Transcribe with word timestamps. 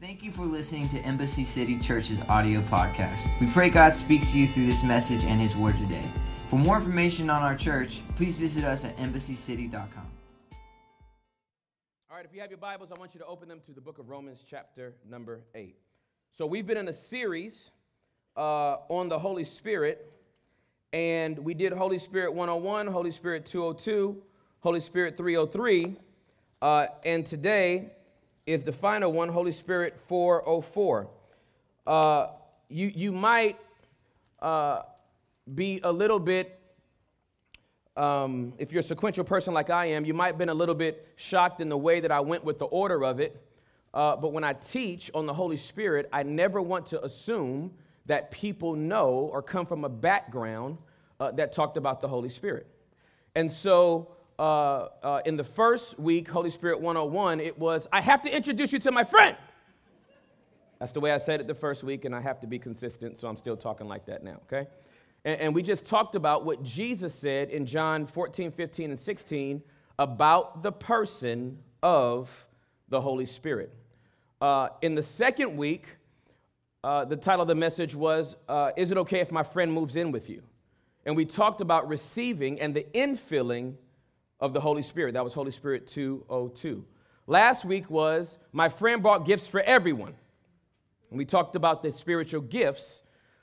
Thank 0.00 0.22
you 0.22 0.32
for 0.32 0.46
listening 0.46 0.88
to 0.88 0.98
Embassy 1.00 1.44
City 1.44 1.78
Church's 1.78 2.20
audio 2.26 2.62
podcast. 2.62 3.28
We 3.38 3.48
pray 3.48 3.68
God 3.68 3.94
speaks 3.94 4.30
to 4.30 4.38
you 4.38 4.46
through 4.46 4.64
this 4.64 4.82
message 4.82 5.22
and 5.24 5.38
His 5.38 5.54
Word 5.54 5.76
today. 5.76 6.10
For 6.48 6.58
more 6.58 6.78
information 6.78 7.28
on 7.28 7.42
our 7.42 7.54
church, 7.54 8.00
please 8.16 8.38
visit 8.38 8.64
us 8.64 8.86
at 8.86 8.96
embassycity.com. 8.96 10.06
All 12.10 12.16
right, 12.16 12.24
if 12.24 12.32
you 12.32 12.40
have 12.40 12.48
your 12.48 12.56
Bibles, 12.56 12.88
I 12.96 12.98
want 12.98 13.12
you 13.12 13.20
to 13.20 13.26
open 13.26 13.46
them 13.46 13.60
to 13.66 13.72
the 13.72 13.82
book 13.82 13.98
of 13.98 14.08
Romans, 14.08 14.42
chapter 14.48 14.94
number 15.06 15.42
8. 15.54 15.76
So, 16.32 16.46
we've 16.46 16.66
been 16.66 16.78
in 16.78 16.88
a 16.88 16.94
series 16.94 17.70
uh, 18.38 18.76
on 18.88 19.10
the 19.10 19.18
Holy 19.18 19.44
Spirit, 19.44 20.10
and 20.94 21.38
we 21.38 21.52
did 21.52 21.74
Holy 21.74 21.98
Spirit 21.98 22.32
101, 22.32 22.86
Holy 22.86 23.10
Spirit 23.10 23.44
202, 23.44 24.16
Holy 24.60 24.80
Spirit 24.80 25.18
303, 25.18 25.94
uh, 26.62 26.86
and 27.04 27.26
today 27.26 27.90
is 28.52 28.64
the 28.64 28.72
final 28.72 29.12
one, 29.12 29.28
Holy 29.28 29.52
Spirit 29.52 29.96
404. 30.08 31.08
Uh, 31.86 32.26
you, 32.68 32.92
you 32.94 33.12
might 33.12 33.58
uh, 34.40 34.82
be 35.54 35.80
a 35.84 35.92
little 35.92 36.18
bit, 36.18 36.58
um, 37.96 38.52
if 38.58 38.72
you're 38.72 38.80
a 38.80 38.82
sequential 38.82 39.24
person 39.24 39.54
like 39.54 39.70
I 39.70 39.86
am, 39.86 40.04
you 40.04 40.14
might 40.14 40.28
have 40.28 40.38
been 40.38 40.48
a 40.48 40.54
little 40.54 40.74
bit 40.74 41.06
shocked 41.16 41.60
in 41.60 41.68
the 41.68 41.76
way 41.76 42.00
that 42.00 42.10
I 42.10 42.20
went 42.20 42.44
with 42.44 42.58
the 42.58 42.64
order 42.64 43.04
of 43.04 43.20
it. 43.20 43.40
Uh, 43.94 44.16
but 44.16 44.32
when 44.32 44.42
I 44.42 44.54
teach 44.54 45.10
on 45.14 45.26
the 45.26 45.34
Holy 45.34 45.56
Spirit, 45.56 46.08
I 46.12 46.24
never 46.24 46.60
want 46.60 46.86
to 46.86 47.04
assume 47.04 47.72
that 48.06 48.32
people 48.32 48.74
know 48.74 49.10
or 49.32 49.42
come 49.42 49.66
from 49.66 49.84
a 49.84 49.88
background 49.88 50.78
uh, 51.20 51.30
that 51.32 51.52
talked 51.52 51.76
about 51.76 52.00
the 52.00 52.08
Holy 52.08 52.30
Spirit. 52.30 52.66
And 53.36 53.50
so 53.50 54.08
uh, 54.40 54.88
uh, 55.02 55.20
in 55.26 55.36
the 55.36 55.44
first 55.44 55.98
week, 55.98 56.26
Holy 56.26 56.48
Spirit 56.48 56.80
101, 56.80 57.40
it 57.40 57.58
was, 57.58 57.86
I 57.92 58.00
have 58.00 58.22
to 58.22 58.34
introduce 58.34 58.72
you 58.72 58.78
to 58.78 58.90
my 58.90 59.04
friend. 59.04 59.36
That's 60.78 60.92
the 60.92 61.00
way 61.00 61.12
I 61.12 61.18
said 61.18 61.42
it 61.42 61.46
the 61.46 61.54
first 61.54 61.84
week, 61.84 62.06
and 62.06 62.14
I 62.14 62.22
have 62.22 62.40
to 62.40 62.46
be 62.46 62.58
consistent, 62.58 63.18
so 63.18 63.28
I'm 63.28 63.36
still 63.36 63.56
talking 63.56 63.86
like 63.86 64.06
that 64.06 64.24
now, 64.24 64.40
okay? 64.46 64.66
And, 65.26 65.40
and 65.42 65.54
we 65.54 65.62
just 65.62 65.84
talked 65.84 66.14
about 66.14 66.46
what 66.46 66.62
Jesus 66.62 67.14
said 67.14 67.50
in 67.50 67.66
John 67.66 68.06
14, 68.06 68.50
15, 68.50 68.92
and 68.92 68.98
16 68.98 69.62
about 69.98 70.62
the 70.62 70.72
person 70.72 71.58
of 71.82 72.46
the 72.88 72.98
Holy 72.98 73.26
Spirit. 73.26 73.74
Uh, 74.40 74.70
in 74.80 74.94
the 74.94 75.02
second 75.02 75.54
week, 75.58 75.84
uh, 76.82 77.04
the 77.04 77.16
title 77.16 77.42
of 77.42 77.48
the 77.48 77.54
message 77.54 77.94
was, 77.94 78.36
uh, 78.48 78.70
Is 78.74 78.90
it 78.90 78.96
okay 78.96 79.20
if 79.20 79.30
my 79.30 79.42
friend 79.42 79.70
moves 79.70 79.96
in 79.96 80.12
with 80.12 80.30
you? 80.30 80.42
And 81.04 81.14
we 81.14 81.26
talked 81.26 81.60
about 81.60 81.88
receiving 81.88 82.58
and 82.58 82.74
the 82.74 82.86
infilling 82.94 83.74
of 84.40 84.52
the 84.52 84.60
Holy 84.60 84.82
Spirit. 84.82 85.14
That 85.14 85.24
was 85.24 85.34
Holy 85.34 85.50
Spirit 85.50 85.86
202. 85.86 86.84
Last 87.26 87.64
week 87.64 87.90
was 87.90 88.38
my 88.52 88.68
friend 88.68 89.02
brought 89.02 89.26
gifts 89.26 89.46
for 89.46 89.60
everyone. 89.60 90.14
And 91.10 91.18
we 91.18 91.24
talked 91.24 91.56
about 91.56 91.82
the 91.82 91.92
spiritual 91.92 92.40
gifts 92.40 93.02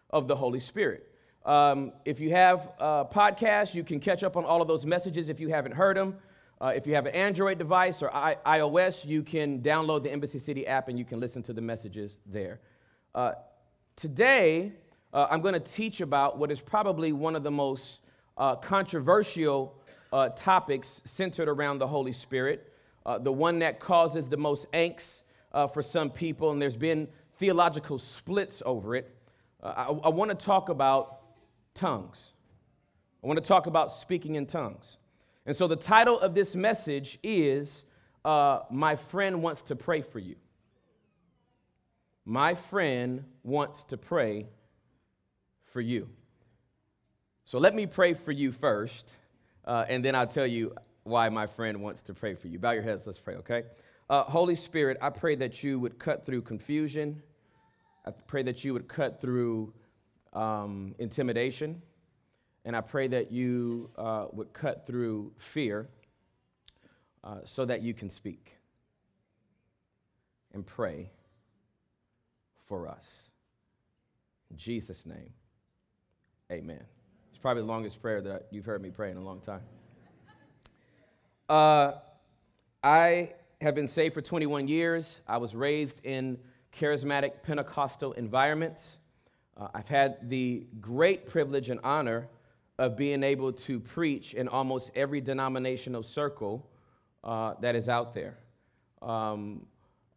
of 0.09 0.27
the 0.27 0.35
Holy 0.35 0.59
Spirit. 0.59 1.11
Um, 1.45 1.93
if 2.03 2.19
you 2.19 2.31
have 2.31 2.69
a 2.79 3.05
podcast, 3.05 3.73
you 3.73 3.83
can 3.83 3.99
catch 3.99 4.23
up 4.23 4.35
on 4.35 4.45
all 4.45 4.61
of 4.61 4.67
those 4.67 4.85
messages 4.85 5.29
if 5.29 5.39
you 5.39 5.49
haven't 5.49 5.73
heard 5.73 5.95
them. 5.95 6.15
Uh, 6.59 6.73
if 6.75 6.87
you 6.87 6.95
have 6.95 7.05
an 7.05 7.13
Android 7.13 7.59
device 7.59 8.01
or 8.01 8.13
I- 8.13 8.37
iOS, 8.45 9.05
you 9.05 9.21
can 9.21 9.61
download 9.61 10.03
the 10.03 10.11
Embassy 10.11 10.39
City 10.39 10.65
app 10.65 10.87
and 10.87 10.97
you 10.97 11.05
can 11.05 11.19
listen 11.19 11.43
to 11.43 11.53
the 11.53 11.61
messages 11.61 12.17
there. 12.25 12.59
Uh, 13.13 13.33
today, 13.95 14.73
uh, 15.13 15.27
I'm 15.29 15.41
going 15.41 15.53
to 15.53 15.59
teach 15.59 16.01
about 16.01 16.37
what 16.37 16.51
is 16.51 16.59
probably 16.59 17.13
one 17.13 17.35
of 17.35 17.43
the 17.43 17.51
most 17.51 18.01
uh, 18.37 18.55
controversial 18.55 19.79
uh, 20.11 20.29
topics 20.29 21.01
centered 21.05 21.49
around 21.49 21.79
the 21.79 21.87
Holy 21.87 22.13
Spirit, 22.13 22.71
uh, 23.05 23.17
the 23.17 23.31
one 23.31 23.59
that 23.59 23.79
causes 23.79 24.29
the 24.29 24.37
most 24.37 24.71
angst 24.71 25.23
uh, 25.53 25.67
for 25.67 25.81
some 25.81 26.09
people, 26.09 26.51
and 26.51 26.61
there's 26.61 26.77
been 26.77 27.07
theological 27.37 27.99
splits 27.99 28.61
over 28.65 28.95
it. 28.95 29.13
Uh, 29.61 29.73
I, 29.75 29.83
I 30.07 30.09
want 30.09 30.29
to 30.31 30.35
talk 30.35 30.69
about 30.69 31.21
tongues. 31.73 32.31
I 33.23 33.27
want 33.27 33.37
to 33.37 33.47
talk 33.47 33.67
about 33.67 33.91
speaking 33.91 34.35
in 34.35 34.45
tongues. 34.45 34.97
And 35.45 35.55
so 35.55 35.67
the 35.67 35.75
title 35.75 36.19
of 36.19 36.33
this 36.33 36.55
message 36.55 37.19
is 37.23 37.85
uh, 38.25 38.59
My 38.69 38.95
Friend 38.95 39.41
Wants 39.41 39.61
to 39.63 39.75
Pray 39.75 40.01
for 40.01 40.19
You. 40.19 40.35
My 42.25 42.55
friend 42.55 43.23
wants 43.43 43.85
to 43.85 43.95
pray 43.95 44.47
for 45.71 45.79
you. 45.79 46.09
So 47.45 47.57
let 47.57 47.73
me 47.73 47.85
pray 47.85 48.15
for 48.15 48.33
you 48.33 48.51
first 48.51 49.09
uh, 49.67 49.85
and 49.87 50.03
then 50.03 50.15
I'll 50.15 50.25
tell 50.25 50.47
you 50.47 50.73
why 51.03 51.29
my 51.29 51.45
friend 51.45 51.81
wants 51.81 52.01
to 52.03 52.13
pray 52.13 52.33
for 52.33 52.47
you. 52.47 52.57
Bow 52.57 52.71
your 52.71 52.83
heads, 52.83 53.05
let's 53.05 53.19
pray, 53.19 53.35
okay? 53.35 53.63
Uh, 54.09 54.23
Holy 54.23 54.55
Spirit, 54.55 54.97
I 55.01 55.09
pray 55.09 55.35
that 55.35 55.61
you 55.61 55.79
would 55.79 55.99
cut 55.99 56.25
through 56.25 56.41
confusion. 56.43 57.21
I 58.05 58.11
pray 58.11 58.43
that 58.43 58.63
you 58.63 58.73
would 58.73 58.87
cut 58.87 59.19
through 59.19 59.73
um, 60.31 60.95
intimidation. 60.97 61.81
And 62.63 62.75
I 62.75 62.81
pray 62.81 63.07
that 63.09 63.31
you 63.31 63.89
uh, 63.97 64.27
would 64.31 64.53
cut 64.53 64.87
through 64.87 65.33
fear 65.37 65.89
uh, 67.23 67.39
so 67.43 67.65
that 67.65 67.81
you 67.81 67.93
can 67.93 68.09
speak 68.09 68.53
and 70.53 70.65
pray 70.65 71.11
for 72.67 72.87
us. 72.87 73.05
In 74.49 74.57
Jesus' 74.57 75.05
name, 75.05 75.33
amen. 76.51 76.96
It's 77.37 77.41
probably 77.43 77.61
the 77.61 77.67
longest 77.67 78.01
prayer 78.01 78.19
that 78.19 78.47
you've 78.49 78.65
heard 78.65 78.81
me 78.81 78.89
pray 78.89 79.11
in 79.11 79.17
a 79.17 79.21
long 79.21 79.41
time. 79.41 79.61
Uh, 81.47 81.91
I 82.83 83.33
have 83.61 83.75
been 83.75 83.87
saved 83.87 84.15
for 84.15 84.23
21 84.23 84.67
years. 84.67 85.21
I 85.27 85.37
was 85.37 85.53
raised 85.53 86.03
in 86.03 86.39
charismatic 86.75 87.43
Pentecostal 87.43 88.13
environments. 88.13 88.97
Uh, 89.55 89.67
I've 89.71 89.87
had 89.87 90.31
the 90.31 90.65
great 90.81 91.27
privilege 91.27 91.69
and 91.69 91.79
honor 91.83 92.27
of 92.79 92.97
being 92.97 93.21
able 93.21 93.53
to 93.53 93.79
preach 93.79 94.33
in 94.33 94.47
almost 94.47 94.89
every 94.95 95.21
denominational 95.21 96.01
circle 96.01 96.67
uh, 97.23 97.53
that 97.61 97.75
is 97.75 97.87
out 97.87 98.15
there. 98.15 98.39
Um, 99.03 99.67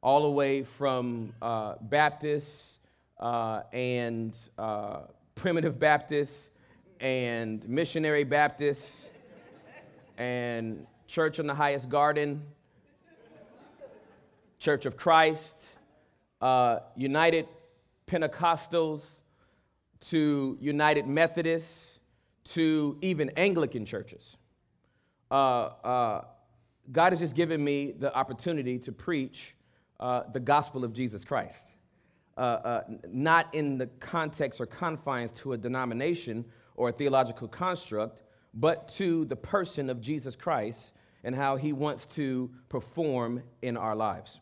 all 0.02 0.22
the 0.22 0.30
way 0.30 0.62
from 0.62 1.34
uh, 1.42 1.74
Baptists 1.82 2.78
uh, 3.18 3.60
and 3.74 4.34
uh, 4.56 5.00
primitive 5.34 5.78
Baptists 5.78 6.49
and 7.00 7.66
Missionary 7.68 8.24
Baptist 8.24 9.08
and 10.18 10.86
Church 11.06 11.40
on 11.40 11.46
the 11.46 11.54
Highest 11.54 11.88
Garden, 11.88 12.42
Church 14.58 14.84
of 14.84 14.96
Christ, 14.96 15.56
uh, 16.42 16.80
United 16.94 17.48
Pentecostals, 18.06 19.04
to 20.00 20.58
United 20.60 21.06
Methodists, 21.06 21.98
to 22.44 22.98
even 23.00 23.30
Anglican 23.36 23.86
churches. 23.86 24.36
Uh, 25.30 25.34
uh, 25.34 26.24
God 26.92 27.12
has 27.12 27.20
just 27.20 27.34
given 27.34 27.62
me 27.62 27.92
the 27.92 28.14
opportunity 28.14 28.78
to 28.80 28.92
preach 28.92 29.54
uh, 29.98 30.22
the 30.32 30.40
gospel 30.40 30.84
of 30.84 30.92
Jesus 30.92 31.24
Christ. 31.24 31.68
Uh, 32.40 32.42
uh, 32.42 32.82
not 33.12 33.54
in 33.54 33.76
the 33.76 33.86
context 34.00 34.62
or 34.62 34.66
confines 34.66 35.30
to 35.32 35.52
a 35.52 35.58
denomination, 35.58 36.42
or 36.74 36.88
a 36.88 36.92
theological 36.92 37.46
construct, 37.46 38.22
but 38.54 38.88
to 38.88 39.26
the 39.26 39.36
person 39.36 39.90
of 39.90 40.00
Jesus 40.00 40.36
Christ 40.36 40.92
and 41.22 41.34
how 41.34 41.56
he 41.56 41.74
wants 41.74 42.06
to 42.06 42.50
perform 42.70 43.42
in 43.60 43.76
our 43.76 43.94
lives. 43.94 44.40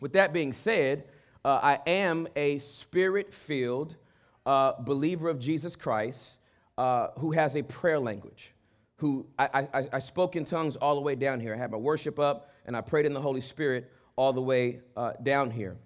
With 0.00 0.12
that 0.12 0.34
being 0.34 0.52
said, 0.52 1.04
uh, 1.46 1.60
I 1.62 1.78
am 1.86 2.28
a 2.36 2.58
spirit 2.58 3.32
filled 3.32 3.96
uh, 4.44 4.72
believer 4.82 5.30
of 5.30 5.38
Jesus 5.38 5.76
Christ 5.76 6.36
uh, 6.76 7.08
who 7.18 7.32
has 7.32 7.56
a 7.56 7.62
prayer 7.62 7.98
language. 7.98 8.52
Who 8.96 9.24
I, 9.38 9.66
I, 9.72 9.88
I, 9.94 9.98
spoke 10.00 10.36
in 10.36 10.44
tongues 10.44 10.76
all 10.76 10.94
the 10.94 11.00
way 11.00 11.14
down 11.14 11.40
here. 11.40 11.54
I 11.54 11.56
had 11.56 11.70
my 11.70 11.78
worship 11.78 12.18
up 12.18 12.50
and 12.66 12.76
I 12.76 12.82
prayed 12.82 13.06
in 13.06 13.14
the 13.14 13.20
Holy 13.22 13.40
Spirit 13.40 13.90
all 14.16 14.34
the 14.34 14.42
way 14.42 14.80
uh, 14.94 15.12
down 15.22 15.50
here. 15.50 15.78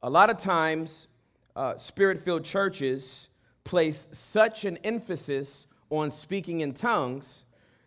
A 0.00 0.08
lot 0.08 0.30
of 0.30 0.38
times, 0.38 1.08
uh, 1.56 1.76
spirit 1.76 2.20
filled 2.20 2.44
churches 2.44 3.28
place 3.64 4.06
such 4.12 4.64
an 4.64 4.76
emphasis 4.84 5.66
on 5.90 6.12
speaking 6.12 6.60
in 6.60 6.72
tongues 6.72 7.44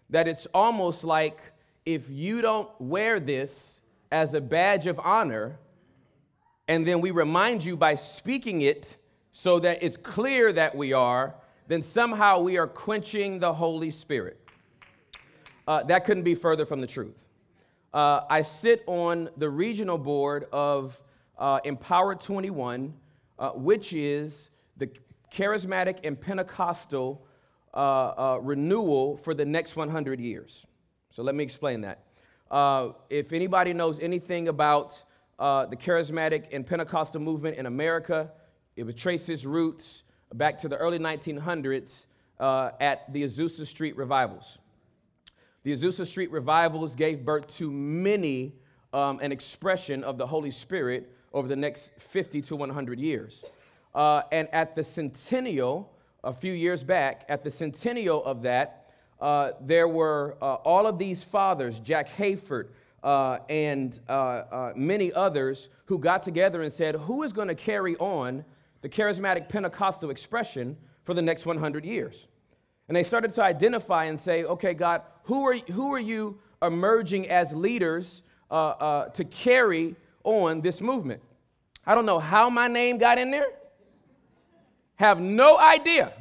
that 0.10 0.28
it's 0.28 0.46
almost 0.54 1.06
like 1.06 1.40
if 1.86 2.10
you 2.10 2.42
don't 2.42 2.70
wear 2.82 3.18
this 3.22 3.80
as 4.12 4.34
a 4.34 4.42
badge 4.42 4.88
of 4.88 5.00
honor, 5.00 5.58
and 6.68 6.86
then 6.86 7.00
we 7.00 7.12
remind 7.12 7.64
you 7.64 7.78
by 7.78 7.96
speaking 7.96 8.62
it 8.62 8.98
so 9.32 9.60
that 9.60 9.82
it's 9.82 9.96
clear 9.96 10.52
that 10.52 10.76
we 10.76 10.92
are, 10.92 11.34
then 11.70 11.82
somehow 11.82 12.40
we 12.40 12.58
are 12.58 12.68
quenching 12.68 13.40
the 13.40 13.54
Holy 13.54 13.90
Spirit. 13.90 14.38
Uh, 15.66 15.84
that 15.84 16.04
couldn't 16.04 16.24
be 16.24 16.36
further 16.36 16.66
from 16.66 16.82
the 16.82 16.88
truth. 16.88 17.16
Uh, 17.94 18.22
I 18.30 18.42
sit 18.42 18.84
on 18.86 19.30
the 19.38 19.50
regional 19.50 19.98
board 19.98 20.46
of 20.52 21.02
uh, 21.42 21.60
Empower 21.66 22.16
21, 22.16 22.94
uh, 23.38 23.50
which 23.50 23.92
is 23.92 24.50
the 24.78 24.90
charismatic 25.34 25.98
and 26.06 26.20
Pentecostal 26.20 27.26
uh, 27.74 27.78
uh, 27.78 28.40
renewal 28.42 29.18
for 29.18 29.34
the 29.34 29.46
next 29.46 29.76
100 29.76 30.22
years. 30.22 30.66
So 31.10 31.24
let 31.24 31.36
me 31.36 31.44
explain 31.44 31.82
that. 31.82 32.04
Uh, 32.50 32.92
if 33.10 33.34
anybody 33.34 33.74
knows 33.74 34.00
anything 34.00 34.48
about 34.48 35.04
uh, 35.42 35.66
the 35.66 35.76
charismatic 35.76 36.46
and 36.52 36.66
Pentecostal 36.66 37.20
movement 37.20 37.58
in 37.58 37.66
America. 37.66 38.30
It 38.76 38.84
would 38.84 38.96
trace 38.96 39.28
its 39.28 39.44
roots 39.44 40.04
back 40.36 40.60
to 40.60 40.70
the 40.70 40.78
early 40.78 41.00
1900s 41.00 42.06
uh, 42.40 42.70
at 42.80 43.12
the 43.12 43.24
Azusa 43.24 43.66
Street 43.66 43.98
revivals. 43.98 44.60
The 45.64 45.74
Azusa 45.74 46.06
Street 46.06 46.32
revivals 46.32 46.94
gave 46.94 47.26
birth 47.26 47.48
to 47.58 47.72
many 47.72 48.54
um, 48.94 49.20
an 49.20 49.32
expression 49.32 50.04
of 50.04 50.20
the 50.20 50.28
Holy 50.28 50.52
Spirit 50.52 51.12
over 51.34 51.48
the 51.48 51.56
next 51.56 51.92
50 51.98 52.42
to 52.44 52.56
100 52.56 53.00
years. 53.00 53.44
Uh, 53.94 54.22
and 54.32 54.48
at 54.54 54.76
the 54.76 54.84
centennial, 54.84 55.92
a 56.24 56.34
few 56.34 56.54
years 56.54 56.84
back, 56.84 57.26
at 57.30 57.44
the 57.44 57.52
centennial 57.52 58.24
of 58.24 58.44
that, 58.44 58.82
uh, 59.20 59.52
there 59.62 59.88
were 59.88 60.36
uh, 60.42 60.56
all 60.56 60.88
of 60.88 60.98
these 60.98 61.24
fathers, 61.24 61.80
Jack 61.80 62.10
Hayford 62.18 62.70
uh, 63.04 63.40
and 63.50 64.00
uh, 64.10 64.12
uh, 64.12 64.74
many 64.76 65.14
others, 65.14 65.70
who 65.86 65.98
got 65.98 66.24
together 66.24 66.62
and 66.62 66.74
said, 66.74 66.96
Who 66.96 67.24
is 67.24 67.34
going 67.34 67.48
to 67.48 67.56
carry 67.56 67.96
on 67.98 68.46
the 68.82 68.90
charismatic 68.90 69.50
Pentecostal 69.50 70.10
expression 70.10 70.78
for 71.04 71.14
the 71.14 71.22
next 71.22 71.46
100 71.46 71.86
years? 71.86 72.28
And 72.88 72.96
they 72.96 73.04
started 73.04 73.34
to 73.36 73.44
identify 73.44 74.06
and 74.06 74.20
say, 74.20 74.44
Okay, 74.44 74.74
God, 74.74 75.02
who 75.24 75.46
are, 75.46 75.58
who 75.58 75.94
are 75.94 76.00
you 76.00 76.40
emerging 76.62 77.30
as 77.30 77.54
leaders 77.54 78.22
to 78.52 79.26
carry 79.30 79.96
on 80.24 80.62
this 80.62 80.82
movement? 80.82 81.22
I 81.86 81.96
don't 81.96 82.06
know 82.06 82.20
how 82.20 82.50
my 82.50 82.68
name 82.68 82.98
got 82.98 83.18
in 83.18 83.32
there. 83.32 83.48
Have 84.96 85.20
no 85.20 85.58
idea. 85.58 86.14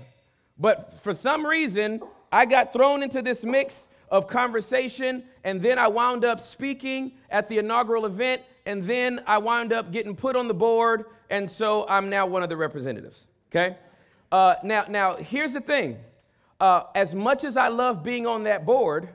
But 0.58 1.00
for 1.02 1.14
some 1.14 1.46
reason, 1.46 2.00
I 2.32 2.46
got 2.46 2.72
thrown 2.72 3.02
into 3.02 3.22
this 3.22 3.44
mix 3.44 3.88
of 4.10 4.26
conversation, 4.26 5.24
and 5.44 5.62
then 5.62 5.78
I 5.78 5.88
wound 5.88 6.24
up 6.24 6.40
speaking 6.40 7.12
at 7.30 7.48
the 7.48 7.58
inaugural 7.58 8.06
event, 8.06 8.42
and 8.66 8.84
then 8.84 9.22
I 9.26 9.38
wound 9.38 9.72
up 9.72 9.92
getting 9.92 10.16
put 10.16 10.36
on 10.36 10.48
the 10.48 10.54
board, 10.54 11.06
and 11.28 11.50
so 11.50 11.86
I'm 11.88 12.10
now 12.10 12.26
one 12.26 12.42
of 12.42 12.48
the 12.48 12.56
representatives. 12.56 13.26
Okay? 13.50 13.76
Uh, 14.30 14.56
now, 14.62 14.84
now 14.88 15.14
here's 15.14 15.52
the 15.52 15.60
thing. 15.60 15.98
Uh, 16.60 16.84
as 16.94 17.14
much 17.14 17.44
as 17.44 17.56
I 17.56 17.68
love 17.68 18.02
being 18.02 18.26
on 18.26 18.44
that 18.44 18.66
board, 18.66 19.08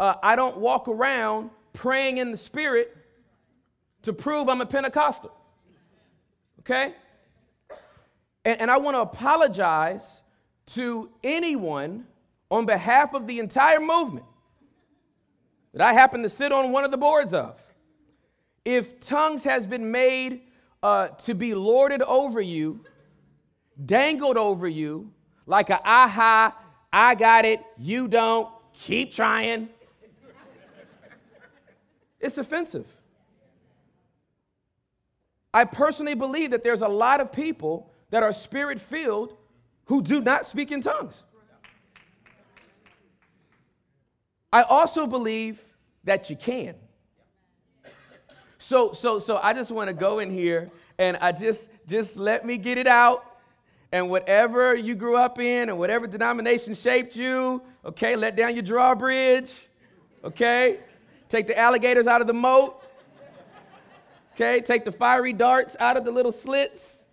uh, 0.00 0.14
I 0.22 0.36
don't 0.36 0.58
walk 0.58 0.88
around 0.88 1.50
praying 1.72 2.18
in 2.18 2.30
the 2.30 2.36
spirit 2.36 2.96
to 4.02 4.12
prove 4.12 4.48
I'm 4.48 4.60
a 4.60 4.66
Pentecostal. 4.66 5.32
Okay? 6.60 6.94
And, 8.44 8.62
and 8.62 8.70
I 8.70 8.78
want 8.78 8.94
to 8.94 9.00
apologize 9.00 10.22
to 10.66 11.10
anyone 11.24 12.06
on 12.50 12.66
behalf 12.66 13.14
of 13.14 13.26
the 13.26 13.38
entire 13.38 13.80
movement 13.80 14.26
that 15.72 15.82
I 15.82 15.92
happen 15.92 16.22
to 16.22 16.28
sit 16.28 16.52
on 16.52 16.72
one 16.72 16.84
of 16.84 16.90
the 16.90 16.96
boards 16.96 17.34
of. 17.34 17.62
If 18.64 19.00
tongues 19.00 19.44
has 19.44 19.66
been 19.66 19.90
made 19.90 20.42
uh, 20.82 21.08
to 21.08 21.34
be 21.34 21.54
lorded 21.54 22.02
over 22.02 22.40
you, 22.40 22.84
dangled 23.84 24.36
over 24.36 24.68
you, 24.68 25.10
like 25.46 25.70
a 25.70 25.80
aha, 25.84 26.56
I 26.92 27.14
got 27.14 27.44
it, 27.44 27.60
you 27.78 28.08
don't, 28.08 28.48
keep 28.72 29.12
trying, 29.12 29.68
it's 32.20 32.38
offensive. 32.38 32.86
I 35.58 35.64
personally 35.64 36.14
believe 36.14 36.52
that 36.52 36.62
there's 36.62 36.82
a 36.82 36.88
lot 36.88 37.20
of 37.20 37.32
people 37.32 37.90
that 38.10 38.22
are 38.22 38.32
spirit 38.32 38.80
filled 38.80 39.36
who 39.86 40.00
do 40.02 40.20
not 40.20 40.46
speak 40.46 40.70
in 40.70 40.80
tongues. 40.80 41.24
I 44.52 44.62
also 44.62 45.08
believe 45.08 45.64
that 46.04 46.30
you 46.30 46.36
can. 46.36 46.76
So, 48.58 48.92
so, 48.92 49.18
so 49.18 49.38
I 49.38 49.52
just 49.52 49.72
want 49.72 49.88
to 49.88 49.94
go 49.94 50.20
in 50.20 50.30
here 50.30 50.70
and 50.96 51.16
I 51.16 51.32
just, 51.32 51.70
just 51.88 52.16
let 52.16 52.46
me 52.46 52.56
get 52.56 52.78
it 52.78 52.86
out. 52.86 53.24
And 53.90 54.08
whatever 54.08 54.76
you 54.76 54.94
grew 54.94 55.16
up 55.16 55.40
in 55.40 55.70
and 55.70 55.76
whatever 55.76 56.06
denomination 56.06 56.74
shaped 56.74 57.16
you, 57.16 57.62
okay, 57.84 58.14
let 58.14 58.36
down 58.36 58.54
your 58.54 58.62
drawbridge, 58.62 59.50
okay? 60.22 60.78
Take 61.28 61.48
the 61.48 61.58
alligators 61.58 62.06
out 62.06 62.20
of 62.20 62.28
the 62.28 62.32
moat, 62.32 62.77
okay? 64.38 64.60
Take 64.60 64.84
the 64.84 64.92
fiery 64.92 65.32
darts 65.32 65.76
out 65.80 65.96
of 65.96 66.04
the 66.04 66.12
little 66.12 66.30
slits, 66.30 67.04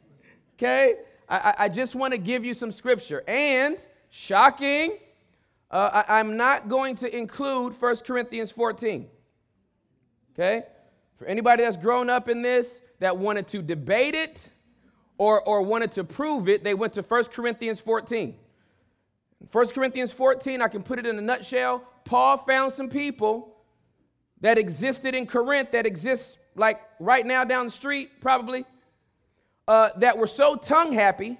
okay? 0.57 0.97
I, 1.27 1.55
I 1.59 1.69
just 1.69 1.95
want 1.95 2.11
to 2.11 2.19
give 2.19 2.45
you 2.45 2.53
some 2.53 2.71
scripture. 2.71 3.23
And, 3.27 3.77
shocking, 4.11 4.99
uh, 5.71 6.03
I, 6.07 6.19
I'm 6.19 6.37
not 6.37 6.69
going 6.69 6.95
to 6.97 7.15
include 7.15 7.81
1 7.81 7.95
Corinthians 7.97 8.51
14. 8.51 9.07
Okay? 10.33 10.65
For 11.17 11.25
anybody 11.25 11.63
that's 11.63 11.77
grown 11.77 12.09
up 12.09 12.29
in 12.29 12.43
this, 12.43 12.81
that 12.99 13.17
wanted 13.17 13.47
to 13.47 13.61
debate 13.61 14.13
it 14.13 14.39
or, 15.17 15.41
or 15.41 15.63
wanted 15.63 15.93
to 15.93 16.03
prove 16.03 16.47
it, 16.47 16.63
they 16.63 16.75
went 16.75 16.93
to 16.93 17.01
1 17.01 17.23
Corinthians 17.25 17.79
14. 17.79 18.35
1 19.51 19.67
Corinthians 19.69 20.11
14, 20.11 20.61
I 20.61 20.67
can 20.67 20.83
put 20.83 20.99
it 20.99 21.05
in 21.05 21.17
a 21.17 21.21
nutshell. 21.21 21.83
Paul 22.03 22.37
found 22.37 22.71
some 22.73 22.89
people 22.89 23.55
that 24.41 24.57
existed 24.57 25.15
in 25.15 25.25
Corinth 25.25 25.71
that 25.71 25.85
exists 25.85 26.37
like 26.55 26.81
right 26.99 27.25
now 27.25 27.43
down 27.43 27.65
the 27.65 27.71
street, 27.71 28.21
probably, 28.21 28.65
uh, 29.67 29.89
that 29.97 30.17
were 30.17 30.27
so 30.27 30.55
tongue 30.55 30.93
happy 30.93 31.37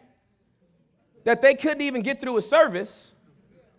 that 1.23 1.41
they 1.41 1.55
couldn't 1.55 1.81
even 1.81 2.01
get 2.01 2.21
through 2.21 2.37
a 2.37 2.41
service 2.41 3.11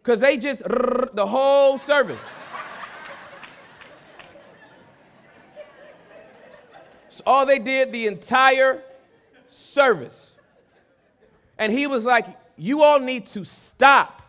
because 0.02 0.20
they 0.20 0.36
just 0.36 0.62
the 0.62 1.26
whole 1.26 1.78
service. 1.78 2.22
So 7.08 7.22
all 7.24 7.46
they 7.46 7.58
did 7.58 7.92
the 7.92 8.06
entire 8.06 8.82
service. 9.48 10.32
And 11.56 11.72
he 11.72 11.86
was 11.86 12.04
like, 12.04 12.26
You 12.58 12.82
all 12.82 13.00
need 13.00 13.26
to 13.28 13.44
stop 13.44 14.22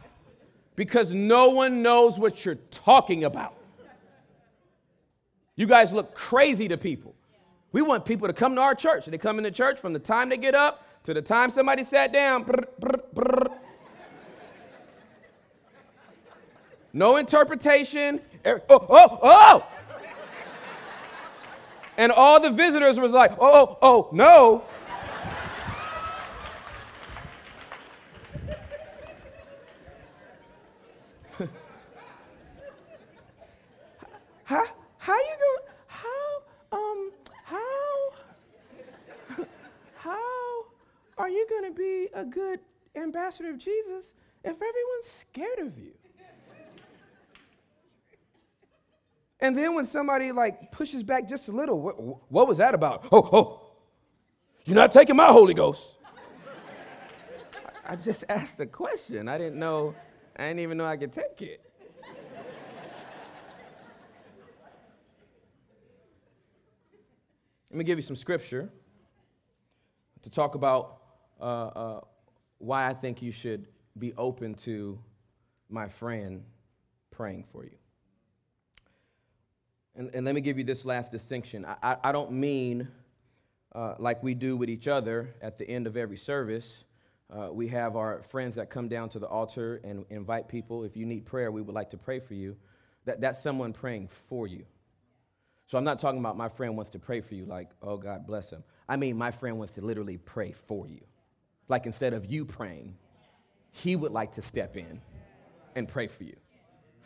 because 0.77 1.12
no 1.12 1.50
one 1.50 1.81
knows 1.81 2.18
what 2.18 2.45
you're 2.45 2.56
talking 2.71 3.25
about. 3.25 3.56
You 5.57 5.65
guys 5.65 5.92
look 5.92 6.15
crazy 6.15 6.69
to 6.69 6.77
people. 6.77 7.13
We 7.74 7.81
want 7.81 8.06
people 8.06 8.27
to 8.27 8.33
come 8.33 8.56
to 8.56 8.62
our 8.62 8.75
church. 8.75 9.07
They 9.07 9.18
come 9.18 9.39
into 9.39 9.51
church 9.51 9.80
from 9.80 9.92
the 9.92 10.00
time 10.00 10.30
they 10.30 10.38
get 10.38 10.56
up 10.56 10.88
to 11.04 11.13
the 11.13 11.21
time 11.21 11.50
somebody 11.50 11.83
sat 11.83 12.13
down. 12.13 12.44
Brr, 12.44 12.63
brr, 12.80 13.00
brr. 13.13 13.48
No 16.94 17.18
interpretation. 17.18 18.21
Er, 18.45 18.62
oh, 18.69 18.86
oh, 18.89 19.19
oh! 19.21 19.68
And 21.98 22.12
all 22.12 22.39
the 22.39 22.51
visitors 22.51 23.00
was 23.00 23.12
like, 23.12 23.31
oh, 23.39 23.77
oh, 23.80 23.80
oh, 23.81 24.09
no. 24.12 24.63
how, 34.44 34.66
how 35.07 35.16
you 35.16 35.35
going, 35.40 35.66
how, 35.87 36.42
um, 36.73 37.11
how, 37.45 38.09
how 39.95 40.66
are 41.18 41.30
you 41.30 41.47
going 41.49 41.64
to 41.64 41.71
be 41.71 42.09
a 42.14 42.26
good 42.26 42.59
ambassador 42.94 43.52
of 43.52 43.57
Jesus 43.57 44.14
if 44.44 44.52
everyone's 44.52 45.06
scared 45.06 45.59
of 45.59 45.78
you? 45.80 45.94
And 49.40 49.57
then 49.57 49.76
when 49.76 49.85
somebody 49.85 50.33
like 50.33 50.73
pushes 50.73 51.04
back 51.04 51.30
just 51.30 51.47
a 51.47 51.54
little, 51.54 51.80
what, 51.80 51.95
what 52.30 52.47
was 52.49 52.57
that 52.57 52.73
about? 52.76 53.07
Oh, 53.09 53.30
oh, 53.31 53.61
you're 54.66 54.76
not 54.76 54.92
taking 54.92 55.16
my 55.16 55.28
Holy 55.28 55.54
Ghost. 55.54 55.85
I, 57.85 57.94
I 57.94 57.95
just 57.95 58.26
asked 58.30 58.59
a 58.59 58.66
question. 58.66 59.30
I 59.30 59.37
didn't 59.37 59.57
know, 59.57 59.95
I 60.35 60.47
didn't 60.47 60.59
even 60.59 60.78
know 60.78 60.85
I 60.85 60.97
could 60.97 61.14
take 61.14 61.42
it. 61.42 61.67
Let 67.78 67.86
me 67.86 67.86
give 67.86 68.00
you 68.00 68.02
some 68.02 68.16
scripture 68.16 68.69
to 70.24 70.31
talk 70.31 70.56
about 70.56 70.98
uh, 71.40 71.44
uh, 71.44 72.02
why 72.57 72.90
I 72.90 72.96
think 72.96 73.22
you 73.22 73.31
should 73.31 73.68
be 74.00 74.16
open 74.18 74.56
to 74.64 74.98
my 75.69 75.88
friend 75.88 76.44
praying 77.12 77.44
for 77.52 77.66
you. 77.66 77.78
And, 79.96 80.10
and 80.16 80.26
let 80.26 80.34
me 80.34 80.42
give 80.42 80.57
you 80.57 80.64
this 80.64 80.86
last 80.86 81.12
distinction. 81.12 81.66
I, 81.66 81.76
I, 81.84 81.98
I 82.06 82.12
don't 82.12 82.31
mean 82.31 82.88
uh, 83.76 83.94
like 84.00 84.24
we 84.24 84.34
do 84.34 84.57
with 84.57 84.72
each 84.72 84.88
other 84.88 85.36
at 85.40 85.60
the 85.60 85.69
end 85.69 85.86
of 85.86 85.96
every 85.96 86.18
service. 86.18 86.84
Uh, 87.31 87.50
we 87.52 87.68
have 87.68 87.96
our 87.96 88.24
friends 88.24 88.56
that 88.56 88.72
come 88.72 88.88
down 88.88 89.07
to 89.10 89.19
the 89.19 89.28
altar 89.28 89.81
and 89.84 90.04
invite 90.10 90.48
people. 90.48 90.84
If 90.84 90.98
you 90.98 91.06
need 91.06 91.28
prayer, 91.28 91.52
we 91.52 91.62
would 91.62 91.76
like 91.76 91.92
to 91.92 91.98
pray 91.98 92.22
for 92.22 92.34
you. 92.34 92.57
That, 93.06 93.22
that's 93.22 93.40
someone 93.40 93.72
praying 93.72 94.10
for 94.28 94.48
you. 94.48 94.66
So 95.68 95.78
I'm 95.78 95.83
not 95.83 96.00
talking 96.00 96.19
about 96.19 96.38
my 96.38 96.47
friend 96.47 96.76
wants 96.78 96.92
to 96.92 97.00
pray 97.00 97.19
for 97.19 97.36
you, 97.36 97.45
like, 97.45 97.69
oh, 97.81 97.97
God 97.97 98.26
bless 98.26 98.50
him. 98.50 98.64
I 98.88 98.95
mean, 98.95 99.18
my 99.18 99.31
friend 99.31 99.57
wants 99.57 99.74
to 99.74 99.81
literally 99.81 100.18
pray 100.18 100.54
for 100.54 100.88
you. 100.88 101.02
Like, 101.68 101.86
instead 101.86 102.14
of 102.14 102.26
you 102.26 102.45
praying, 102.45 102.95
he 103.71 103.97
would 103.97 104.14
like 104.14 104.36
to 104.36 104.42
step 104.42 104.78
in 104.78 105.02
and 105.76 105.88
pray 105.88 106.07
for 106.07 106.24
you. 106.24 106.38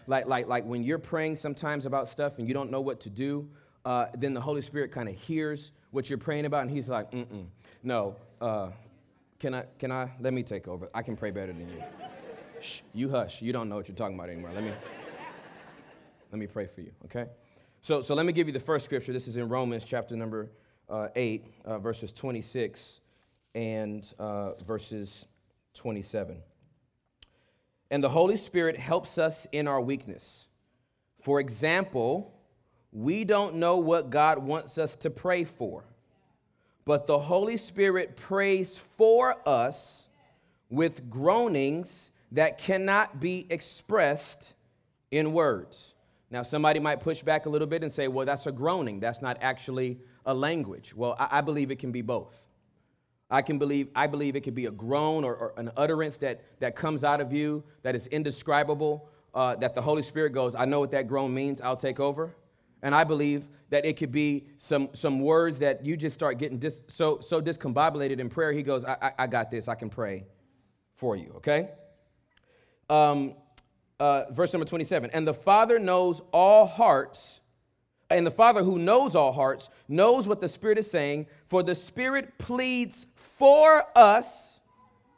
Like, 0.05 0.27
like, 0.27 0.47
like 0.47 0.65
when 0.65 0.83
you're 0.83 0.99
praying 0.99 1.37
sometimes 1.37 1.87
about 1.87 2.07
stuff 2.07 2.37
and 2.37 2.47
you 2.47 2.53
don't 2.53 2.69
know 2.69 2.81
what 2.81 3.01
to 3.01 3.09
do, 3.09 3.49
uh, 3.83 4.05
then 4.15 4.35
the 4.35 4.41
Holy 4.41 4.61
Spirit 4.61 4.91
kind 4.91 5.09
of 5.09 5.15
hears 5.15 5.71
what 5.89 6.07
you're 6.07 6.19
praying 6.19 6.45
about, 6.45 6.61
and 6.61 6.71
he's 6.71 6.87
like, 6.87 7.11
mm-mm, 7.11 7.47
no, 7.81 8.15
uh, 8.39 8.69
can 9.39 9.55
I, 9.55 9.65
can 9.79 9.91
I, 9.91 10.11
let 10.19 10.33
me 10.33 10.43
take 10.43 10.67
over. 10.67 10.87
I 10.93 11.01
can 11.01 11.15
pray 11.17 11.31
better 11.31 11.51
than 11.51 11.67
you. 11.67 11.83
Shh, 12.61 12.81
you 12.93 13.09
hush. 13.09 13.41
You 13.41 13.53
don't 13.53 13.69
know 13.69 13.75
what 13.75 13.87
you're 13.87 13.97
talking 13.97 14.15
about 14.15 14.29
anymore. 14.29 14.51
Let 14.53 14.63
me, 14.63 14.71
let 16.31 16.37
me 16.37 16.45
pray 16.45 16.67
for 16.67 16.81
you, 16.81 16.91
okay? 17.05 17.25
So, 17.83 18.01
so 18.01 18.13
let 18.13 18.27
me 18.27 18.31
give 18.31 18.45
you 18.45 18.53
the 18.53 18.59
first 18.59 18.85
scripture. 18.85 19.11
This 19.11 19.27
is 19.27 19.37
in 19.37 19.49
Romans 19.49 19.83
chapter 19.83 20.15
number 20.15 20.51
uh, 20.87 21.07
8, 21.15 21.47
uh, 21.65 21.79
verses 21.79 22.11
26 22.11 22.99
and 23.55 24.05
uh, 24.19 24.53
verses 24.67 25.25
27. 25.73 26.37
And 27.89 28.03
the 28.03 28.09
Holy 28.09 28.37
Spirit 28.37 28.77
helps 28.77 29.17
us 29.17 29.47
in 29.51 29.67
our 29.67 29.81
weakness. 29.81 30.45
For 31.23 31.39
example, 31.39 32.31
we 32.91 33.23
don't 33.23 33.55
know 33.55 33.77
what 33.77 34.11
God 34.11 34.37
wants 34.37 34.77
us 34.77 34.95
to 34.97 35.09
pray 35.09 35.43
for, 35.43 35.83
but 36.85 37.07
the 37.07 37.17
Holy 37.17 37.57
Spirit 37.57 38.15
prays 38.15 38.77
for 38.77 39.37
us 39.49 40.07
with 40.69 41.09
groanings 41.09 42.11
that 42.31 42.59
cannot 42.59 43.19
be 43.19 43.47
expressed 43.49 44.53
in 45.09 45.33
words. 45.33 45.95
Now, 46.31 46.43
somebody 46.43 46.79
might 46.79 47.01
push 47.01 47.21
back 47.21 47.45
a 47.45 47.49
little 47.49 47.67
bit 47.67 47.83
and 47.83 47.91
say, 47.91 48.07
well, 48.07 48.25
that's 48.25 48.47
a 48.47 48.51
groaning. 48.53 49.01
That's 49.01 49.21
not 49.21 49.37
actually 49.41 49.99
a 50.25 50.33
language. 50.33 50.95
Well, 50.95 51.15
I, 51.19 51.39
I 51.39 51.41
believe 51.41 51.71
it 51.71 51.79
can 51.79 51.91
be 51.91 52.01
both. 52.01 52.41
I 53.29 53.41
can 53.41 53.57
believe, 53.57 53.89
I 53.95 54.07
believe 54.07 54.35
it 54.35 54.41
could 54.41 54.55
be 54.55 54.65
a 54.65 54.71
groan 54.71 55.23
or, 55.23 55.35
or 55.35 55.53
an 55.57 55.71
utterance 55.75 56.17
that, 56.17 56.41
that 56.59 56.75
comes 56.75 57.03
out 57.03 57.21
of 57.21 57.33
you 57.33 57.63
that 57.83 57.95
is 57.95 58.07
indescribable, 58.07 59.09
uh, 59.33 59.55
that 59.57 59.75
the 59.75 59.81
Holy 59.81 60.03
Spirit 60.03 60.31
goes, 60.31 60.55
I 60.55 60.65
know 60.65 60.79
what 60.79 60.91
that 60.91 61.07
groan 61.07 61.33
means, 61.33 61.61
I'll 61.61 61.77
take 61.77 61.99
over. 61.99 62.33
And 62.81 62.95
I 62.95 63.03
believe 63.03 63.47
that 63.69 63.85
it 63.85 63.95
could 63.97 64.11
be 64.11 64.47
some, 64.57 64.89
some 64.93 65.21
words 65.21 65.59
that 65.59 65.85
you 65.85 65.95
just 65.95 66.13
start 66.13 66.37
getting 66.37 66.59
dis, 66.59 66.81
so, 66.87 67.19
so 67.19 67.41
discombobulated 67.41 68.19
in 68.19 68.29
prayer. 68.29 68.51
He 68.51 68.63
goes, 68.63 68.83
I, 68.83 68.97
I, 69.01 69.11
I 69.19 69.27
got 69.27 69.51
this, 69.51 69.67
I 69.67 69.75
can 69.75 69.89
pray 69.89 70.25
for 70.95 71.15
you, 71.15 71.33
okay? 71.37 71.69
Um, 72.89 73.35
uh, 74.01 74.31
verse 74.31 74.51
number 74.51 74.65
27 74.65 75.11
And 75.11 75.27
the 75.27 75.33
Father 75.33 75.77
knows 75.77 76.21
all 76.31 76.65
hearts, 76.65 77.39
and 78.09 78.25
the 78.25 78.31
Father 78.31 78.63
who 78.63 78.79
knows 78.79 79.15
all 79.15 79.31
hearts 79.31 79.69
knows 79.87 80.27
what 80.27 80.41
the 80.41 80.49
Spirit 80.49 80.79
is 80.79 80.89
saying, 80.89 81.27
for 81.47 81.61
the 81.61 81.75
Spirit 81.75 82.37
pleads 82.39 83.05
for 83.13 83.85
us, 83.95 84.59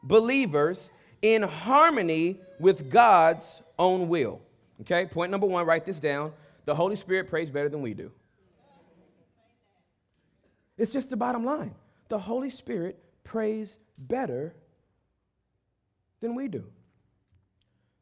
believers, 0.03 0.89
in 1.21 1.43
harmony 1.43 2.41
with 2.59 2.91
God's 2.91 3.63
own 3.79 4.09
will. 4.09 4.41
Okay, 4.81 5.05
point 5.05 5.31
number 5.31 5.47
one, 5.47 5.65
write 5.65 5.85
this 5.85 5.99
down. 5.99 6.33
The 6.65 6.75
Holy 6.75 6.97
Spirit 6.97 7.29
prays 7.29 7.49
better 7.49 7.69
than 7.69 7.81
we 7.81 7.93
do. 7.93 8.11
It's 10.77 10.91
just 10.91 11.09
the 11.09 11.15
bottom 11.15 11.45
line. 11.45 11.73
The 12.09 12.19
Holy 12.19 12.49
Spirit 12.49 12.99
prays 13.23 13.79
better 13.97 14.53
than 16.19 16.35
we 16.35 16.49
do. 16.49 16.65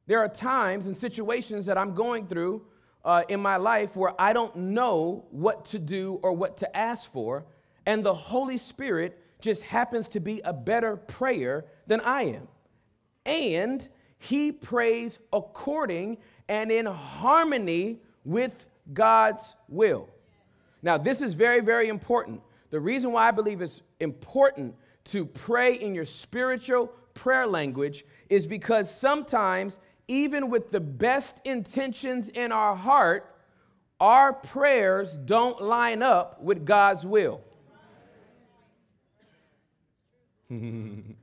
There 0.07 0.19
are 0.19 0.27
times 0.27 0.87
and 0.87 0.97
situations 0.97 1.65
that 1.67 1.77
I'm 1.77 1.93
going 1.93 2.27
through 2.27 2.63
uh, 3.03 3.23
in 3.29 3.39
my 3.39 3.57
life 3.57 3.95
where 3.95 4.19
I 4.19 4.33
don't 4.33 4.55
know 4.55 5.25
what 5.31 5.65
to 5.65 5.79
do 5.79 6.19
or 6.23 6.33
what 6.33 6.57
to 6.57 6.77
ask 6.77 7.11
for, 7.11 7.45
and 7.85 8.03
the 8.05 8.13
Holy 8.13 8.57
Spirit 8.57 9.17
just 9.41 9.63
happens 9.63 10.07
to 10.09 10.19
be 10.19 10.41
a 10.41 10.53
better 10.53 10.95
prayer 10.95 11.65
than 11.87 11.99
I 12.01 12.23
am. 12.23 12.47
And 13.25 13.87
he 14.19 14.51
prays 14.51 15.17
according 15.33 16.17
and 16.47 16.71
in 16.71 16.85
harmony 16.85 17.99
with 18.23 18.67
God's 18.93 19.55
will. 19.67 20.07
Now, 20.83 20.97
this 20.97 21.21
is 21.21 21.33
very, 21.33 21.61
very 21.61 21.89
important. 21.89 22.41
The 22.69 22.79
reason 22.79 23.11
why 23.11 23.27
I 23.27 23.31
believe 23.31 23.61
it's 23.61 23.81
important 23.99 24.75
to 25.05 25.25
pray 25.25 25.75
in 25.75 25.95
your 25.95 26.05
spiritual 26.05 26.87
prayer 27.13 27.47
language 27.47 28.05
is 28.29 28.45
because 28.47 28.93
sometimes 28.93 29.79
even 30.11 30.49
with 30.49 30.71
the 30.71 30.79
best 30.81 31.37
intentions 31.45 32.27
in 32.27 32.51
our 32.51 32.75
heart, 32.75 33.33
our 33.97 34.33
prayers 34.33 35.13
don't 35.13 35.61
line 35.61 36.03
up 36.03 36.43
with 36.43 36.65
God's 36.65 37.05
will. 37.05 37.39
okay. 40.51 41.15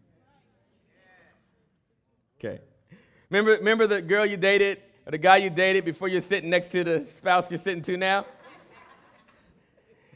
Remember, 3.29 3.51
remember 3.53 3.87
the 3.87 4.01
girl 4.01 4.25
you 4.25 4.39
dated 4.39 4.81
or 5.05 5.11
the 5.11 5.19
guy 5.19 5.37
you 5.37 5.51
dated 5.51 5.85
before 5.85 6.09
you're 6.09 6.23
sitting 6.23 6.49
next 6.49 6.69
to 6.69 6.83
the 6.83 7.05
spouse 7.05 7.51
you're 7.51 7.59
sitting 7.59 7.83
to 7.83 7.99
now? 7.99 8.25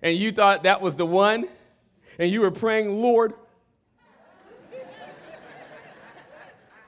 And 0.01 0.17
you 0.17 0.33
thought 0.33 0.63
that 0.63 0.81
was 0.81 0.97
the 0.97 1.05
one? 1.05 1.47
And 2.19 2.31
you 2.31 2.41
were 2.41 2.51
praying, 2.51 3.03
Lord, 3.03 3.35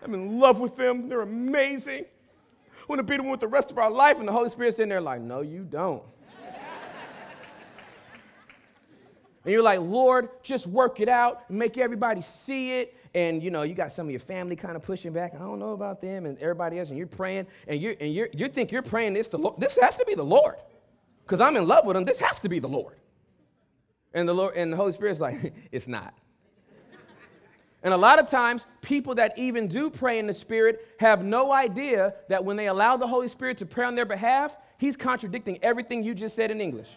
I'm 0.04 0.14
in 0.14 0.38
love 0.38 0.60
with 0.60 0.76
them. 0.76 1.08
They're 1.08 1.22
amazing. 1.22 2.04
I 2.04 2.84
want 2.86 2.98
to 2.98 3.02
be 3.02 3.16
them 3.16 3.30
with 3.30 3.40
the 3.40 3.48
rest 3.48 3.70
of 3.70 3.78
our 3.78 3.90
life. 3.90 4.18
And 4.18 4.28
the 4.28 4.32
Holy 4.32 4.50
Spirit's 4.50 4.78
in 4.78 4.90
there 4.90 5.00
like, 5.00 5.20
no, 5.20 5.40
you 5.40 5.64
don't. 5.64 6.02
and 9.44 9.52
you're 9.52 9.62
like, 9.62 9.80
Lord, 9.80 10.28
just 10.42 10.66
work 10.66 11.00
it 11.00 11.08
out 11.08 11.50
make 11.50 11.78
everybody 11.78 12.22
see 12.22 12.72
it. 12.72 12.94
And 13.14 13.42
you 13.42 13.50
know, 13.50 13.62
you 13.62 13.74
got 13.74 13.92
some 13.92 14.06
of 14.06 14.10
your 14.10 14.20
family 14.20 14.56
kind 14.56 14.76
of 14.76 14.82
pushing 14.82 15.12
back. 15.12 15.34
I 15.34 15.38
don't 15.38 15.60
know 15.60 15.72
about 15.72 16.02
them, 16.02 16.26
and 16.26 16.36
everybody 16.38 16.80
else, 16.80 16.88
and 16.88 16.98
you're 16.98 17.06
praying, 17.06 17.46
and 17.68 17.80
you 17.80 17.96
and 18.00 18.12
you 18.12 18.26
you 18.32 18.48
think 18.48 18.72
you're 18.72 18.82
praying 18.82 19.14
this 19.14 19.28
the 19.28 19.38
Lord. 19.38 19.60
This 19.60 19.78
has 19.80 19.96
to 19.98 20.04
be 20.04 20.16
the 20.16 20.24
Lord, 20.24 20.56
because 21.24 21.40
I'm 21.40 21.56
in 21.56 21.68
love 21.68 21.86
with 21.86 21.94
them. 21.94 22.04
This 22.04 22.18
has 22.18 22.40
to 22.40 22.48
be 22.48 22.58
the 22.58 22.66
Lord. 22.66 22.96
And 24.14 24.28
the 24.28 24.32
Lord 24.32 24.56
and 24.56 24.72
the 24.72 24.76
Holy 24.76 24.90
Spirit's 24.92 25.20
like, 25.20 25.54
it's 25.72 25.86
not. 25.86 26.12
And 27.84 27.92
a 27.92 27.98
lot 27.98 28.18
of 28.18 28.28
times, 28.30 28.64
people 28.80 29.14
that 29.16 29.38
even 29.38 29.68
do 29.68 29.90
pray 29.90 30.18
in 30.18 30.26
the 30.26 30.32
Spirit 30.32 30.88
have 30.98 31.22
no 31.22 31.52
idea 31.52 32.14
that 32.30 32.42
when 32.42 32.56
they 32.56 32.66
allow 32.66 32.96
the 32.96 33.06
Holy 33.06 33.28
Spirit 33.28 33.58
to 33.58 33.66
pray 33.66 33.84
on 33.84 33.94
their 33.94 34.06
behalf, 34.06 34.56
He's 34.78 34.96
contradicting 34.96 35.62
everything 35.62 36.02
you 36.02 36.14
just 36.14 36.34
said 36.34 36.50
in 36.50 36.62
English. 36.62 36.88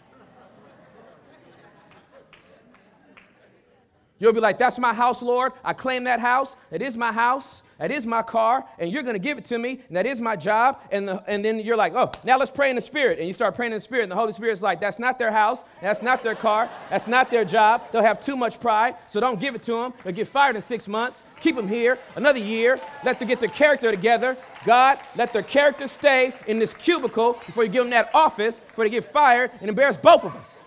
You'll 4.18 4.32
be 4.32 4.40
like, 4.40 4.58
That's 4.58 4.78
my 4.78 4.94
house, 4.94 5.20
Lord. 5.20 5.52
I 5.62 5.74
claim 5.74 6.04
that 6.04 6.20
house. 6.20 6.56
It 6.70 6.80
is 6.80 6.96
my 6.96 7.12
house. 7.12 7.62
That 7.78 7.90
is 7.90 8.06
my 8.06 8.22
car. 8.22 8.64
And 8.78 8.90
you're 8.90 9.02
going 9.02 9.14
to 9.14 9.20
give 9.20 9.38
it 9.38 9.44
to 9.46 9.58
me. 9.58 9.80
And 9.88 9.96
that 9.96 10.06
is 10.06 10.20
my 10.20 10.36
job. 10.36 10.80
And, 10.90 11.06
the, 11.08 11.22
and 11.26 11.44
then 11.44 11.60
you're 11.60 11.76
like, 11.76 11.94
Oh, 11.94 12.10
now 12.24 12.36
let's 12.36 12.50
pray 12.50 12.70
in 12.70 12.76
the 12.76 12.82
Spirit. 12.82 13.18
And 13.18 13.26
you 13.26 13.32
start 13.32 13.54
praying 13.54 13.72
in 13.72 13.78
the 13.78 13.84
Spirit. 13.84 14.04
And 14.04 14.12
the 14.12 14.16
Holy 14.16 14.32
Spirit's 14.32 14.62
like, 14.62 14.80
That's 14.80 14.98
not 14.98 15.18
their 15.18 15.32
house. 15.32 15.62
That's 15.80 16.02
not 16.02 16.22
their 16.22 16.34
car. 16.34 16.68
That's 16.90 17.06
not 17.06 17.30
their 17.30 17.44
job. 17.44 17.82
They'll 17.92 18.02
have 18.02 18.20
too 18.20 18.36
much 18.36 18.60
pride. 18.60 18.96
So 19.08 19.20
don't 19.20 19.40
give 19.40 19.54
it 19.54 19.62
to 19.64 19.72
them. 19.72 19.94
They'll 20.02 20.14
get 20.14 20.28
fired 20.28 20.56
in 20.56 20.62
six 20.62 20.88
months. 20.88 21.22
Keep 21.40 21.56
them 21.56 21.68
here 21.68 21.98
another 22.16 22.40
year. 22.40 22.80
Let 23.04 23.18
them 23.18 23.28
get 23.28 23.40
their 23.40 23.48
character 23.48 23.90
together. 23.90 24.36
God, 24.64 24.98
let 25.16 25.32
their 25.32 25.42
character 25.42 25.86
stay 25.86 26.34
in 26.46 26.58
this 26.58 26.74
cubicle 26.74 27.34
before 27.46 27.64
you 27.64 27.70
give 27.70 27.84
them 27.84 27.90
that 27.90 28.10
office 28.12 28.60
before 28.60 28.84
they 28.84 28.90
get 28.90 29.04
fired 29.04 29.52
and 29.60 29.68
embarrass 29.68 29.96
both 29.96 30.24
of 30.24 30.34
us. 30.34 30.57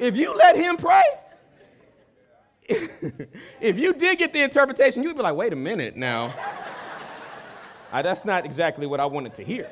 If 0.00 0.16
you 0.16 0.34
let 0.34 0.56
him 0.56 0.78
pray, 0.78 1.02
if 3.60 3.78
you 3.78 3.92
did 3.92 4.18
get 4.18 4.32
the 4.32 4.42
interpretation, 4.42 5.02
you'd 5.02 5.14
be 5.16 5.22
like, 5.22 5.36
wait 5.36 5.52
a 5.52 5.56
minute 5.56 5.94
now. 5.94 6.34
I, 7.92 8.00
that's 8.00 8.24
not 8.24 8.46
exactly 8.46 8.86
what 8.86 8.98
I 8.98 9.06
wanted 9.06 9.34
to 9.34 9.44
hear. 9.44 9.68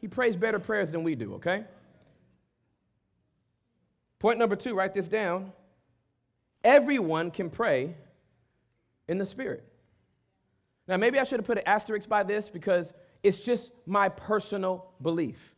He 0.00 0.08
prays 0.08 0.36
better 0.36 0.58
prayers 0.58 0.90
than 0.90 1.02
we 1.02 1.14
do, 1.14 1.34
okay? 1.34 1.64
Point 4.20 4.38
number 4.38 4.56
two, 4.56 4.74
write 4.74 4.94
this 4.94 5.06
down. 5.06 5.52
Everyone 6.64 7.30
can 7.30 7.50
pray 7.50 7.94
in 9.06 9.18
the 9.18 9.26
Spirit. 9.26 9.64
Now, 10.88 10.96
maybe 10.96 11.18
I 11.18 11.24
should 11.24 11.40
have 11.40 11.46
put 11.46 11.58
an 11.58 11.64
asterisk 11.66 12.08
by 12.08 12.22
this 12.22 12.48
because 12.48 12.92
it's 13.22 13.40
just 13.40 13.70
my 13.86 14.08
personal 14.08 14.86
belief. 15.02 15.54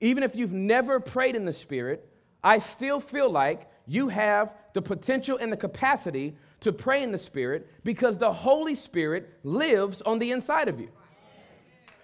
Even 0.00 0.22
if 0.22 0.36
you've 0.36 0.52
never 0.52 1.00
prayed 1.00 1.34
in 1.34 1.44
the 1.44 1.52
Spirit, 1.52 2.07
I 2.42 2.58
still 2.58 3.00
feel 3.00 3.30
like 3.30 3.68
you 3.86 4.08
have 4.08 4.54
the 4.74 4.82
potential 4.82 5.38
and 5.40 5.52
the 5.52 5.56
capacity 5.56 6.34
to 6.60 6.72
pray 6.72 7.02
in 7.02 7.12
the 7.12 7.18
Spirit 7.18 7.68
because 7.84 8.18
the 8.18 8.32
Holy 8.32 8.74
Spirit 8.74 9.32
lives 9.42 10.02
on 10.02 10.18
the 10.18 10.32
inside 10.32 10.68
of 10.68 10.80
you. 10.80 10.88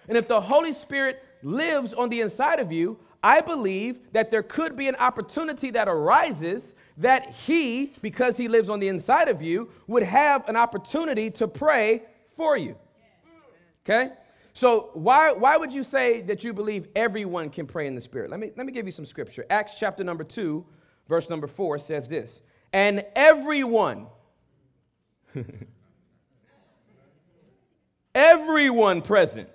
And 0.07 0.17
if 0.17 0.27
the 0.27 0.41
Holy 0.41 0.73
Spirit 0.73 1.23
lives 1.41 1.93
on 1.93 2.09
the 2.09 2.21
inside 2.21 2.59
of 2.59 2.71
you, 2.71 2.97
I 3.23 3.41
believe 3.41 3.97
that 4.11 4.29
there 4.29 4.43
could 4.43 4.75
be 4.75 4.87
an 4.87 4.95
opportunity 4.97 5.71
that 5.71 5.87
arises 5.87 6.75
that 6.97 7.31
He, 7.31 7.93
because 8.01 8.37
He 8.37 8.47
lives 8.47 8.69
on 8.69 8.79
the 8.79 8.87
inside 8.87 9.29
of 9.29 9.41
you, 9.41 9.69
would 9.87 10.03
have 10.03 10.47
an 10.47 10.55
opportunity 10.55 11.31
to 11.31 11.47
pray 11.47 12.03
for 12.35 12.55
you. 12.55 12.75
Okay? 13.83 14.11
So 14.55 14.91
why, 14.93 15.33
why 15.33 15.57
would 15.57 15.73
you 15.73 15.83
say 15.83 16.21
that 16.21 16.45
you 16.45 16.53
believe 16.53 16.87
everyone 16.95 17.49
can 17.49 17.67
pray 17.67 17.87
in 17.87 17.95
the 17.95 17.99
Spirit? 17.99 18.31
Let 18.31 18.39
me, 18.39 18.51
let 18.55 18.65
me 18.65 18.71
give 18.71 18.85
you 18.85 18.91
some 18.93 19.05
scripture. 19.05 19.45
Acts 19.49 19.73
chapter 19.77 20.01
number 20.01 20.23
2, 20.23 20.65
verse 21.09 21.29
number 21.29 21.45
4 21.45 21.77
says 21.77 22.07
this 22.07 22.41
And 22.71 23.05
everyone, 23.17 24.07
everyone 28.15 29.01
present 29.01 29.49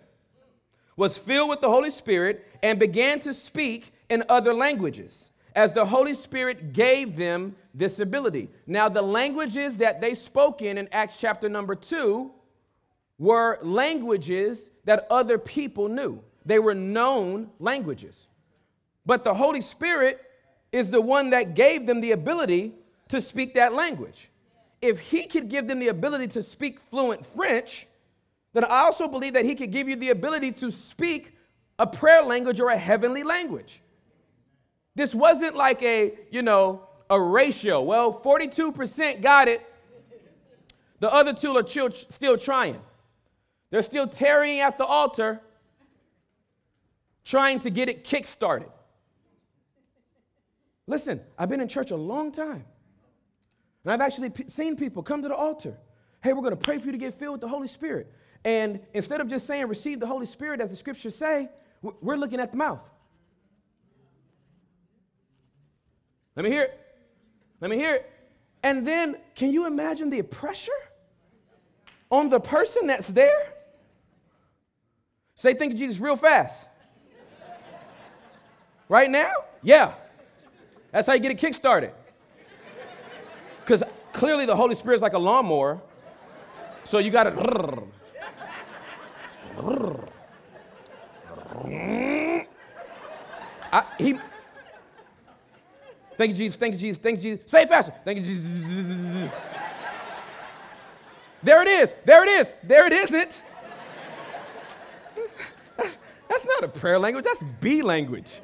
was 0.97 1.17
filled 1.17 1.49
with 1.49 1.63
the 1.63 1.71
Holy 1.71 1.91
Spirit 1.91 2.47
and 2.63 2.79
began 2.79 3.21
to 3.21 3.33
speak 3.33 3.95
in 4.11 4.23
other 4.29 4.53
languages 4.53 5.31
as 5.55 5.73
the 5.73 5.87
Holy 5.87 6.13
Spirit 6.13 6.75
gave 6.75 7.17
them 7.17 7.57
this 7.73 8.01
ability. 8.01 8.51
Now, 8.67 8.91
the 8.91 9.01
languages 9.01 9.79
that 9.79 10.03
they 10.03 10.13
spoke 10.13 10.61
in 10.61 10.77
in 10.77 10.91
Acts 10.93 11.17
chapter 11.17 11.49
number 11.49 11.75
2 11.75 12.31
were 13.21 13.59
languages 13.63 14.69
that 14.85 15.07
other 15.11 15.39
people 15.39 15.89
knew. 15.89 16.23
They 16.45 16.59
were 16.59 16.75
known 16.75 17.51
languages. 17.59 18.27
But 19.07 19.25
the 19.25 19.35
Holy 19.35 19.61
Spirit 19.61 20.21
is 20.73 20.91
the 20.91 21.01
one 21.01 21.31
that 21.31 21.55
gave 21.55 21.87
them 21.87 22.01
the 22.01 22.13
ability 22.13 22.75
to 23.09 23.21
speak 23.21 23.55
that 23.55 23.75
language. 23.75 24.29
If 24.81 24.99
He 24.99 25.27
could 25.27 25.49
give 25.49 25.67
them 25.67 25.81
the 25.81 25.89
ability 25.89 26.29
to 26.29 26.43
speak 26.43 26.81
fluent 26.91 27.27
French, 27.27 27.87
then 28.53 28.65
I 28.65 28.81
also 28.81 29.09
believe 29.09 29.35
that 29.35 29.45
He 29.45 29.55
could 29.55 29.73
give 29.73 29.89
you 29.89 29.97
the 29.97 30.11
ability 30.11 30.53
to 30.53 30.71
speak 30.71 31.37
a 31.79 31.87
prayer 31.87 32.23
language 32.23 32.61
or 32.61 32.71
a 32.71 32.79
heavenly 32.79 33.23
language. 33.23 33.81
This 34.95 35.15
wasn't 35.15 35.57
like 35.57 35.83
a, 35.83 36.15
you 36.31 36.43
know, 36.43 36.83
a 37.09 37.21
ratio. 37.21 37.83
Well, 37.83 38.21
42% 38.21 39.23
got 39.23 39.49
it. 39.49 39.63
The 41.01 41.13
other 41.13 41.33
two 41.33 41.57
are 41.57 41.91
still 41.91 42.37
trying. 42.37 42.81
They're 43.71 43.83
still 43.83 44.07
tarrying 44.07 44.61
at 44.61 44.79
the 44.79 44.85
altar, 44.85 45.41
trying 47.25 47.61
to 47.61 47.71
get 47.71 47.89
it 47.89 48.05
kick 48.05 48.27
started. 48.27 48.69
Listen, 50.87 51.21
I've 51.39 51.49
been 51.49 51.61
in 51.61 51.69
church 51.69 51.93
a 51.93 51.97
long 51.97 52.33
time. 52.33 52.65
And 53.85 53.93
I've 53.93 54.01
actually 54.01 54.31
p- 54.31 54.49
seen 54.49 54.77
people 54.77 55.03
come 55.03 55.23
to 55.23 55.29
the 55.29 55.37
altar. 55.37 55.79
Hey, 56.23 56.33
we're 56.33 56.43
going 56.43 56.57
to 56.57 56.57
pray 56.57 56.79
for 56.79 56.87
you 56.87 56.93
to 56.93 56.99
get 56.99 57.15
filled 57.19 57.35
with 57.35 57.41
the 57.41 57.49
Holy 57.49 57.69
Spirit. 57.69 58.13
And 58.45 58.81
instead 58.93 59.21
of 59.21 59.29
just 59.29 59.47
saying 59.47 59.69
receive 59.69 60.01
the 60.01 60.07
Holy 60.07 60.27
Spirit 60.27 60.61
as 60.61 60.71
the 60.71 60.77
scriptures 60.77 61.15
say, 61.15 61.49
we're 61.81 62.17
looking 62.17 62.41
at 62.41 62.51
the 62.51 62.57
mouth. 62.57 62.81
Let 66.37 66.45
me 66.45 66.51
hear 66.51 66.65
it. 66.65 66.81
Let 67.61 67.71
me 67.71 67.77
hear 67.77 67.95
it. 67.97 68.11
And 68.63 68.87
then, 68.87 69.17
can 69.35 69.53
you 69.53 69.67
imagine 69.67 70.11
the 70.11 70.23
pressure 70.23 70.73
on 72.11 72.29
the 72.29 72.41
person 72.41 72.87
that's 72.87 73.09
there? 73.09 73.55
Say, 75.41 75.55
think 75.55 75.73
of 75.73 75.79
Jesus 75.79 75.99
real 75.99 76.17
fast. 76.17 76.67
right 78.91 79.09
now? 79.09 79.33
Yeah. 79.63 79.95
That's 80.93 81.07
how 81.07 81.15
you 81.15 81.21
get 81.21 81.31
it 81.31 81.39
kick 81.39 81.55
started. 81.55 81.93
Because 83.61 83.83
clearly 84.13 84.45
the 84.45 84.55
Holy 84.55 84.75
Spirit's 84.75 85.01
like 85.01 85.15
a 85.15 85.19
lawnmower. 85.19 85.81
So 86.85 86.99
you 86.99 87.11
got 87.11 87.23
to. 87.23 87.83
I, 93.73 93.85
he, 93.97 94.19
thank 96.19 96.33
you, 96.33 96.37
Jesus. 96.37 96.57
Thank 96.59 96.75
you, 96.75 96.81
Jesus. 96.81 97.03
Thank 97.03 97.23
you, 97.23 97.37
Jesus. 97.37 97.51
Say 97.51 97.63
it 97.63 97.69
faster. 97.71 97.95
Thank 98.05 98.19
you, 98.19 98.25
Jesus. 98.27 99.31
There 101.43 101.63
it 101.63 101.69
is. 101.69 101.95
There 102.05 102.25
it 102.25 102.29
is. 102.29 102.53
There 102.63 102.87
it 102.87 102.93
isn't. 102.93 103.43
That's, 105.81 105.99
that's 106.29 106.47
not 106.47 106.65
a 106.65 106.69
prayer 106.69 106.99
language. 106.99 107.25
That's 107.25 107.43
B 107.61 107.83
language. 107.83 108.41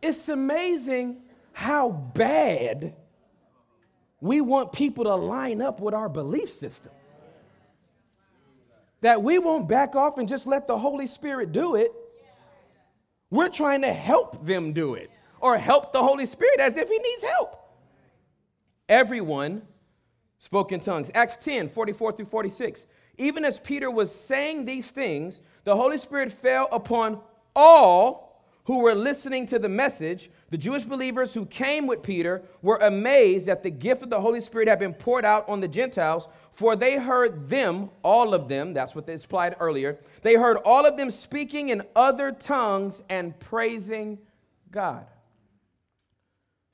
It's 0.00 0.28
amazing 0.28 1.22
how 1.52 1.90
bad 1.90 2.94
we 4.20 4.40
want 4.40 4.72
people 4.72 5.04
to 5.04 5.14
line 5.14 5.60
up 5.60 5.80
with 5.80 5.94
our 5.94 6.08
belief 6.08 6.50
system. 6.50 6.92
That 9.00 9.22
we 9.22 9.38
won't 9.38 9.68
back 9.68 9.94
off 9.94 10.18
and 10.18 10.28
just 10.28 10.46
let 10.46 10.66
the 10.66 10.78
Holy 10.78 11.06
Spirit 11.06 11.52
do 11.52 11.76
it. 11.76 11.92
We're 13.30 13.50
trying 13.50 13.82
to 13.82 13.92
help 13.92 14.44
them 14.46 14.72
do 14.72 14.94
it 14.94 15.10
or 15.40 15.58
help 15.58 15.92
the 15.92 16.02
Holy 16.02 16.26
Spirit 16.26 16.58
as 16.58 16.76
if 16.76 16.88
he 16.88 16.98
needs 16.98 17.22
help. 17.22 17.54
Everyone 18.88 19.62
spoke 20.38 20.72
in 20.72 20.80
tongues. 20.80 21.10
Acts 21.14 21.36
10 21.44 21.68
44 21.68 22.12
through 22.12 22.26
46. 22.26 22.86
Even 23.18 23.44
as 23.44 23.58
Peter 23.58 23.90
was 23.90 24.14
saying 24.14 24.64
these 24.64 24.90
things, 24.90 25.40
the 25.64 25.74
Holy 25.74 25.98
Spirit 25.98 26.32
fell 26.32 26.68
upon 26.70 27.20
all 27.54 28.28
who 28.68 28.80
were 28.80 28.94
listening 28.94 29.46
to 29.46 29.58
the 29.58 29.68
message, 29.68 30.30
the 30.50 30.58
Jewish 30.58 30.84
believers 30.84 31.32
who 31.32 31.46
came 31.46 31.86
with 31.86 32.02
Peter, 32.02 32.42
were 32.60 32.76
amazed 32.76 33.46
that 33.46 33.62
the 33.62 33.70
gift 33.70 34.02
of 34.02 34.10
the 34.10 34.20
Holy 34.20 34.42
Spirit 34.42 34.68
had 34.68 34.78
been 34.78 34.92
poured 34.92 35.24
out 35.24 35.48
on 35.48 35.60
the 35.60 35.66
Gentiles, 35.66 36.28
for 36.52 36.76
they 36.76 36.96
heard 36.98 37.48
them, 37.48 37.88
all 38.02 38.34
of 38.34 38.46
them, 38.46 38.74
that's 38.74 38.94
what 38.94 39.06
they 39.06 39.14
implied 39.14 39.56
earlier, 39.58 39.98
they 40.20 40.34
heard 40.34 40.58
all 40.58 40.84
of 40.84 40.98
them 40.98 41.10
speaking 41.10 41.70
in 41.70 41.82
other 41.96 42.30
tongues 42.30 43.02
and 43.08 43.40
praising 43.40 44.18
God. 44.70 45.06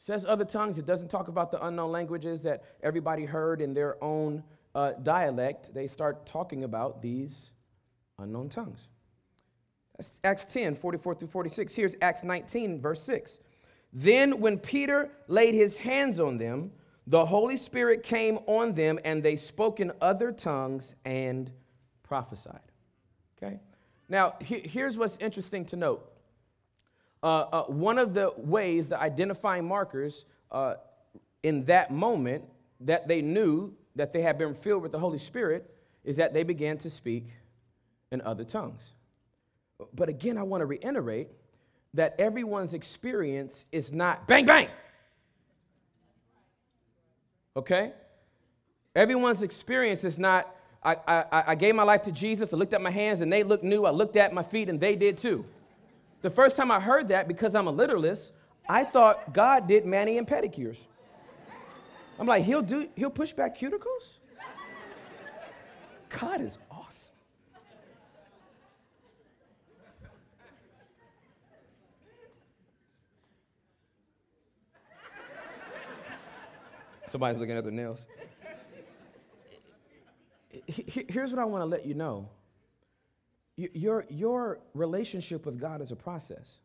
Says 0.05 0.27
other 0.29 0.45
tongues, 0.45 0.77
it 0.77 0.85
doesn't 0.85 1.09
talk 1.09 1.29
about 1.29 1.51
the 1.51 1.65
unknown 1.65 1.91
languages 1.91 2.43
that 2.43 2.63
everybody 2.83 3.25
heard 3.25 3.63
in 3.63 3.73
their 3.73 3.97
own 4.05 4.43
uh, 4.75 4.93
dialect. 5.03 5.73
They 5.73 5.87
start 5.87 6.27
talking 6.27 6.63
about 6.63 7.01
these 7.01 7.53
unknown 8.19 8.51
tongues. 8.51 8.81
That's 9.97 10.13
Acts 10.23 10.45
10, 10.45 10.75
44 10.75 11.15
through 11.15 11.29
46. 11.29 11.75
Here's 11.75 11.97
Acts 12.03 12.23
19, 12.23 12.83
verse 12.83 13.03
6. 13.03 13.41
Then, 13.95 14.41
when 14.41 14.59
Peter 14.59 15.11
laid 15.27 15.55
his 15.55 15.79
hands 15.79 16.21
on 16.21 16.37
them, 16.37 16.73
the 17.07 17.25
Holy 17.25 17.57
Spirit 17.57 18.03
came 18.03 18.41
on 18.47 18.75
them, 18.75 18.99
and 19.07 19.23
they 19.23 19.37
spoke 19.37 19.81
in 19.81 19.91
other 20.03 20.33
tongues 20.33 20.97
and 21.07 21.51
prophesied. 22.03 22.61
Okay? 23.43 23.59
Now, 24.11 24.35
he, 24.39 24.59
here's 24.59 24.99
what's 24.99 25.17
interesting 25.17 25.65
to 25.67 25.77
note. 25.77 26.14
Uh, 27.25 27.27
uh, 27.27 27.65
one 27.65 27.97
of 27.97 28.13
the 28.13 28.31
ways, 28.37 28.91
the 28.91 29.01
identifying 29.01 29.65
markers 29.65 30.27
uh, 30.53 30.75
in 31.43 31.65
that 31.65 31.91
moment 31.91 32.45
that 32.81 33.09
they 33.09 33.23
knew 33.23 33.73
that 33.97 34.13
they 34.13 34.21
had 34.21 34.37
been 34.37 34.55
filled 34.55 34.83
with 34.83 34.93
the 34.93 34.99
Holy 34.99 35.19
Spirit 35.19 35.75
is 36.05 36.17
that 36.17 36.35
they 36.35 36.43
began 36.43 36.77
to 36.77 36.91
speak 36.91 37.29
in 38.13 38.21
other 38.21 38.45
tongues. 38.45 38.91
But 39.95 40.11
again, 40.11 40.37
I 40.37 40.43
want 40.43 40.61
to 40.61 40.67
reiterate 40.67 41.29
that 41.95 42.15
everyone's 42.19 42.75
experience 42.75 43.65
is 43.73 43.91
not 43.91 44.29
bang, 44.29 44.45
bang. 44.45 44.69
Okay? 47.57 47.93
Everyone's 48.95 49.41
experience 49.41 50.05
is 50.05 50.19
not, 50.19 50.55
I, 50.83 50.97
I, 51.09 51.45
I 51.47 51.55
gave 51.55 51.75
my 51.75 51.85
life 51.85 52.03
to 52.03 52.13
Jesus, 52.13 52.53
I 52.53 52.57
looked 52.59 52.75
at 52.75 52.83
my 52.83 52.91
hands 52.91 53.23
and 53.23 53.33
they 53.33 53.45
looked 53.45 53.65
new, 53.65 53.87
I 53.87 53.93
looked 53.93 54.17
at 54.17 54.35
my 54.35 54.43
feet 54.43 54.69
and 54.69 54.79
they 54.79 54.95
did 54.95 55.17
too. 55.17 55.47
The 56.25 56.31
first 56.31 56.57
time 56.57 56.71
I 56.71 56.81
heard 56.81 57.09
that, 57.09 57.29
because 57.29 57.55
I'm 57.55 57.67
a 57.67 57.71
literalist, 57.71 58.33
I 58.67 58.83
thought 58.83 59.35
God 59.35 59.69
did 59.69 59.85
mani 59.85 60.17
and 60.17 60.27
pedicures. 60.27 60.79
I'm 62.19 62.27
like, 62.27 62.45
he'll 62.45 62.63
do, 62.63 62.89
he'll 62.97 63.11
push 63.11 63.35
back 63.35 63.59
cuticles? 63.59 63.85
God 66.09 66.41
is 66.41 66.57
awesome. 66.71 67.13
Somebody's 77.07 77.39
looking 77.39 77.59
at 77.59 77.65
their 77.65 77.71
nails. 77.71 78.07
Here's 80.67 81.33
what 81.33 81.39
I 81.39 81.45
want 81.45 81.61
to 81.61 81.67
let 81.67 81.85
you 81.85 81.93
know 81.93 82.31
your, 83.57 84.05
your 84.09 84.61
relationship 84.75 85.47
with 85.47 85.61
God 85.61 85.81
is 85.81 85.93
a 85.93 85.97
process, 85.97 86.59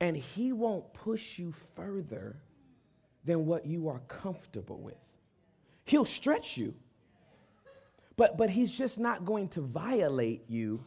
and 0.00 0.16
He 0.16 0.52
won't 0.52 0.92
push 0.92 1.38
you 1.38 1.54
further 1.74 2.36
than 3.24 3.46
what 3.46 3.66
you 3.66 3.88
are 3.88 4.00
comfortable 4.08 4.78
with. 4.78 4.98
He'll 5.84 6.04
stretch 6.04 6.56
you, 6.56 6.74
but, 8.16 8.36
but 8.36 8.50
He's 8.50 8.72
just 8.72 8.98
not 8.98 9.24
going 9.24 9.48
to 9.48 9.62
violate 9.62 10.42
you 10.48 10.82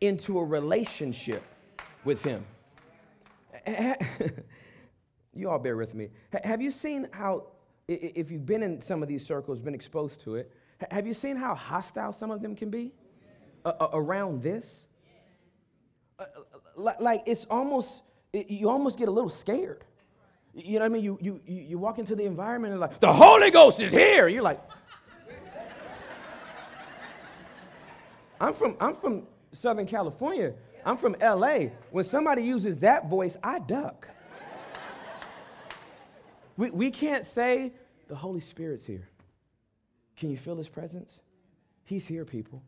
into 0.00 0.38
a 0.38 0.44
relationship 0.44 1.42
with 2.04 2.22
Him. 2.24 2.44
you 5.34 5.50
all 5.50 5.58
bear 5.58 5.76
with 5.76 5.94
me. 5.94 6.08
Have 6.42 6.62
you 6.62 6.70
seen 6.70 7.08
how 7.12 7.44
if 7.86 8.30
you've 8.30 8.46
been 8.46 8.62
in 8.62 8.80
some 8.80 9.02
of 9.02 9.08
these 9.08 9.24
circles, 9.26 9.60
been 9.60 9.74
exposed 9.74 10.20
to 10.20 10.36
it, 10.36 10.50
have 10.90 11.06
you 11.06 11.12
seen 11.12 11.36
how 11.36 11.54
hostile 11.54 12.14
some 12.14 12.30
of 12.30 12.40
them 12.40 12.56
can 12.56 12.70
be 12.70 12.92
uh, 13.64 13.88
around 13.92 14.42
this? 14.42 14.84
Uh, 16.18 16.24
like 16.76 17.22
it's 17.26 17.44
almost, 17.46 18.02
you 18.32 18.68
almost 18.68 18.98
get 18.98 19.08
a 19.08 19.10
little 19.10 19.30
scared. 19.30 19.84
You 20.54 20.74
know 20.74 20.80
what 20.80 20.86
I 20.86 20.88
mean? 20.88 21.04
You, 21.04 21.18
you, 21.20 21.40
you 21.46 21.78
walk 21.78 21.98
into 21.98 22.14
the 22.14 22.24
environment 22.24 22.72
and 22.72 22.80
like, 22.80 23.00
the 23.00 23.12
Holy 23.12 23.50
Ghost 23.50 23.80
is 23.80 23.92
here. 23.92 24.28
You're 24.28 24.42
like, 24.42 24.60
I'm 28.40 28.54
from, 28.54 28.76
I'm 28.80 28.94
from 28.94 29.22
Southern 29.52 29.86
California. 29.86 30.54
I'm 30.84 30.96
from 30.96 31.16
LA. 31.20 31.70
When 31.90 32.04
somebody 32.04 32.42
uses 32.42 32.80
that 32.80 33.08
voice, 33.08 33.36
I 33.42 33.58
duck. 33.58 34.08
We, 36.56 36.70
we 36.70 36.90
can't 36.90 37.26
say 37.26 37.72
the 38.06 38.14
Holy 38.14 38.40
Spirit's 38.40 38.84
here. 38.84 39.08
Can 40.16 40.30
you 40.30 40.36
feel 40.36 40.56
his 40.56 40.68
presence? 40.68 41.18
He's 41.84 42.06
here, 42.06 42.24
people. 42.24 42.62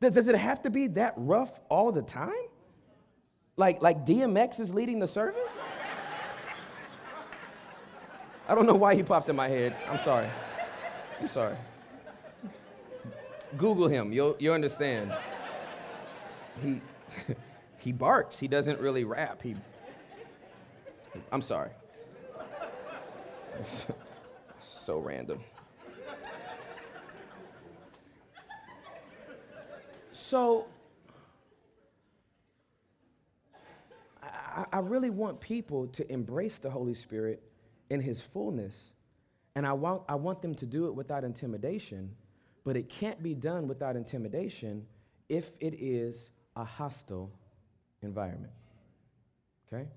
Does, 0.00 0.14
does 0.14 0.28
it 0.28 0.36
have 0.36 0.62
to 0.62 0.70
be 0.70 0.86
that 0.88 1.14
rough 1.16 1.52
all 1.68 1.92
the 1.92 2.02
time? 2.02 2.32
Like, 3.56 3.82
like 3.82 4.06
DMX 4.06 4.58
is 4.60 4.72
leading 4.72 4.98
the 4.98 5.08
service? 5.08 5.50
I 8.48 8.54
don't 8.54 8.66
know 8.66 8.74
why 8.74 8.94
he 8.94 9.02
popped 9.02 9.28
in 9.28 9.36
my 9.36 9.48
head. 9.48 9.76
I'm 9.88 10.02
sorry. 10.02 10.28
I'm 11.20 11.28
sorry. 11.28 11.56
Google 13.56 13.88
him, 13.88 14.12
you'll, 14.12 14.36
you'll 14.38 14.54
understand. 14.54 15.14
He, 16.62 16.80
he 17.78 17.92
barks, 17.92 18.38
he 18.38 18.48
doesn't 18.48 18.80
really 18.80 19.04
rap. 19.04 19.42
He, 19.42 19.56
I'm 21.30 21.42
sorry. 21.42 21.70
It's 23.58 23.84
so 24.58 24.98
random. 24.98 25.40
So, 30.30 30.66
I, 34.22 34.64
I, 34.72 34.78
really 34.78 35.10
want 35.10 35.40
people 35.40 35.88
to 35.88 36.08
embrace 36.12 36.58
the 36.58 36.70
Holy 36.70 36.94
Spirit 36.94 37.42
in 37.90 38.00
His 38.00 38.20
fullness, 38.20 38.92
and 39.56 39.66
I 39.66 39.72
want, 39.72 40.02
I 40.08 40.14
want 40.14 40.40
them 40.40 40.54
to 40.54 40.66
do 40.66 40.86
it 40.86 40.94
without 40.94 41.24
intimidation, 41.24 42.14
but 42.62 42.76
it 42.76 42.88
can't 42.88 43.20
be 43.20 43.34
done 43.34 43.66
without 43.66 43.96
intimidation 43.96 44.86
if 45.28 45.50
it 45.58 45.74
is 45.74 46.30
a 46.54 46.64
hostile 46.64 47.32
environment. 48.00 48.52
Okay? 49.66 49.88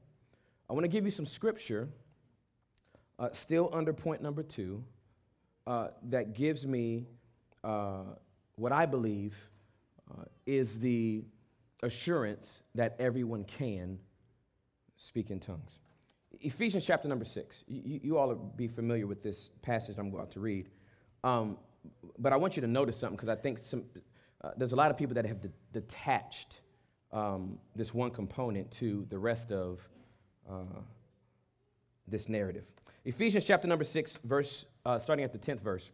I 0.68 0.74
want 0.74 0.84
to 0.84 0.90
give 0.90 1.06
you 1.06 1.12
some 1.12 1.28
scripture, 1.28 1.90
uh, 3.20 3.30
still 3.34 3.70
under 3.72 3.94
point 3.94 4.24
number 4.24 4.42
two, 4.42 4.84
uh, 5.68 5.90
that 6.10 6.34
gives 6.34 6.66
me 6.66 7.06
uh, 7.64 8.16
what 8.56 8.72
I 8.72 8.88
believe 8.88 9.36
is 10.46 10.80
the 10.80 11.24
assurance 11.82 12.62
that 12.76 12.96
everyone 13.00 13.44
can 13.44 14.00
speak 14.98 15.32
in 15.32 15.40
tongues. 15.40 15.80
Ephesians 16.40 16.86
chapter 16.86 17.08
number 17.08 17.26
six. 17.26 17.64
You, 17.68 18.00
you 18.04 18.18
all 18.18 18.34
be 18.34 18.68
familiar 18.68 19.08
with 19.08 19.22
this 19.22 19.50
passage 19.62 19.98
I'm 19.98 20.14
about 20.14 20.32
to 20.32 20.40
read. 20.40 20.70
Um, 21.24 21.58
but 22.18 22.34
I 22.34 22.38
want 22.38 22.56
you 22.56 22.62
to 22.62 22.68
notice 22.68 22.98
something 22.98 23.16
because 23.16 23.30
I 23.30 23.36
think 23.36 23.60
some, 23.60 23.84
uh, 24.44 24.52
there's 24.58 24.74
a 24.74 24.76
lot 24.76 24.92
of 24.92 24.98
people 24.98 25.16
that 25.16 25.26
have 25.26 25.42
de- 25.42 25.50
detached 25.72 26.62
um, 27.12 27.60
this 27.76 27.94
one 27.94 28.10
component 28.12 28.72
to 28.72 29.06
the 29.10 29.18
rest 29.18 29.52
of 29.52 29.80
uh, 30.50 30.82
this 32.08 32.28
narrative. 32.28 32.66
Ephesians 33.06 33.44
chapter 33.44 33.68
number 33.68 33.84
6, 33.84 34.20
verse, 34.24 34.66
uh, 34.86 34.98
starting 34.98 35.24
at 35.24 35.32
the 35.32 35.38
10th 35.38 35.62
verse. 35.62 35.90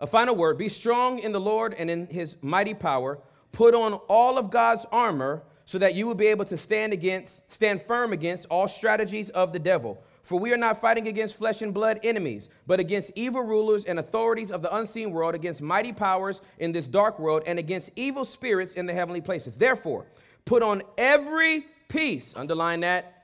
A 0.00 0.06
final 0.06 0.34
word 0.34 0.58
Be 0.58 0.68
strong 0.68 1.18
in 1.18 1.32
the 1.32 1.40
Lord 1.40 1.74
and 1.74 1.90
in 1.90 2.06
his 2.06 2.36
mighty 2.42 2.74
power. 2.74 3.18
Put 3.52 3.74
on 3.74 3.94
all 3.94 4.36
of 4.36 4.50
God's 4.50 4.84
armor 4.90 5.44
so 5.64 5.78
that 5.78 5.94
you 5.94 6.06
will 6.06 6.14
be 6.14 6.26
able 6.26 6.44
to 6.46 6.56
stand 6.56 6.92
against, 6.92 7.50
stand 7.52 7.82
firm 7.82 8.12
against 8.12 8.46
all 8.46 8.68
strategies 8.68 9.30
of 9.30 9.52
the 9.52 9.58
devil. 9.58 10.02
For 10.22 10.38
we 10.38 10.52
are 10.52 10.58
not 10.58 10.80
fighting 10.80 11.06
against 11.06 11.36
flesh 11.36 11.62
and 11.62 11.72
blood 11.72 12.00
enemies, 12.02 12.48
but 12.66 12.80
against 12.80 13.12
evil 13.14 13.42
rulers 13.42 13.84
and 13.84 13.98
authorities 13.98 14.50
of 14.50 14.62
the 14.62 14.74
unseen 14.74 15.10
world, 15.10 15.34
against 15.34 15.60
mighty 15.60 15.92
powers 15.92 16.40
in 16.58 16.72
this 16.72 16.86
dark 16.86 17.18
world, 17.18 17.42
and 17.46 17.58
against 17.58 17.90
evil 17.94 18.24
spirits 18.24 18.72
in 18.72 18.86
the 18.86 18.92
heavenly 18.94 19.20
places. 19.20 19.54
Therefore, 19.54 20.06
put 20.44 20.62
on 20.62 20.82
every 20.96 21.66
piece, 21.88 22.34
underline 22.36 22.80
that. 22.80 23.23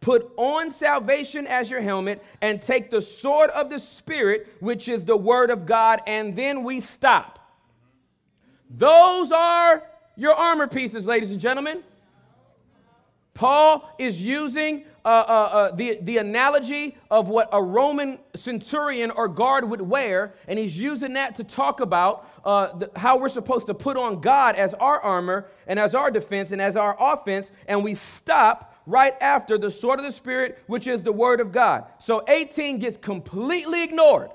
Put 0.00 0.32
on 0.38 0.70
salvation 0.70 1.46
as 1.46 1.70
your 1.70 1.82
helmet 1.82 2.24
and 2.40 2.62
take 2.62 2.90
the 2.90 3.02
sword 3.02 3.50
of 3.50 3.68
the 3.68 3.78
Spirit, 3.78 4.48
which 4.60 4.88
is 4.88 5.04
the 5.04 5.16
word 5.16 5.50
of 5.50 5.66
God, 5.66 6.00
and 6.06 6.34
then 6.34 6.64
we 6.64 6.80
stop. 6.80 7.38
Those 8.70 9.30
are 9.30 9.82
your 10.16 10.34
armor 10.34 10.68
pieces, 10.68 11.04
ladies 11.04 11.30
and 11.30 11.40
gentlemen. 11.40 11.82
Paul 13.34 13.94
is 13.98 14.20
using 14.20 14.84
uh, 15.04 15.08
uh, 15.08 15.12
uh, 15.12 15.74
the, 15.74 15.98
the 16.02 16.18
analogy 16.18 16.96
of 17.10 17.28
what 17.28 17.48
a 17.52 17.62
Roman 17.62 18.18
centurion 18.34 19.10
or 19.10 19.28
guard 19.28 19.68
would 19.68 19.80
wear, 19.80 20.34
and 20.46 20.58
he's 20.58 20.78
using 20.78 21.14
that 21.14 21.36
to 21.36 21.44
talk 21.44 21.80
about 21.80 22.28
uh, 22.44 22.76
the, 22.76 22.90
how 22.96 23.16
we're 23.16 23.30
supposed 23.30 23.66
to 23.68 23.74
put 23.74 23.96
on 23.96 24.20
God 24.20 24.56
as 24.56 24.74
our 24.74 25.00
armor 25.00 25.46
and 25.66 25.78
as 25.78 25.94
our 25.94 26.10
defense 26.10 26.52
and 26.52 26.60
as 26.60 26.76
our 26.76 26.96
offense, 27.00 27.50
and 27.66 27.82
we 27.82 27.94
stop 27.94 28.69
right 28.86 29.14
after 29.20 29.58
the 29.58 29.70
sword 29.70 29.98
of 29.98 30.04
the 30.04 30.12
Spirit, 30.12 30.58
which 30.66 30.86
is 30.86 31.02
the 31.02 31.12
Word 31.12 31.40
of 31.40 31.52
God. 31.52 31.84
So 31.98 32.24
18 32.26 32.78
gets 32.78 32.96
completely 32.96 33.82
ignored. 33.82 34.30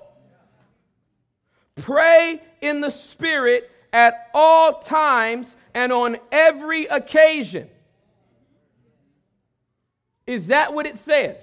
Pray 1.75 2.41
in 2.61 2.81
the 2.81 2.89
Spirit 2.89 3.69
at 3.91 4.29
all 4.33 4.79
times 4.79 5.57
and 5.73 5.91
on 5.91 6.17
every 6.31 6.85
occasion. 6.85 7.69
Is 10.27 10.47
that 10.47 10.73
what 10.73 10.85
it 10.85 10.97
says? 10.97 11.41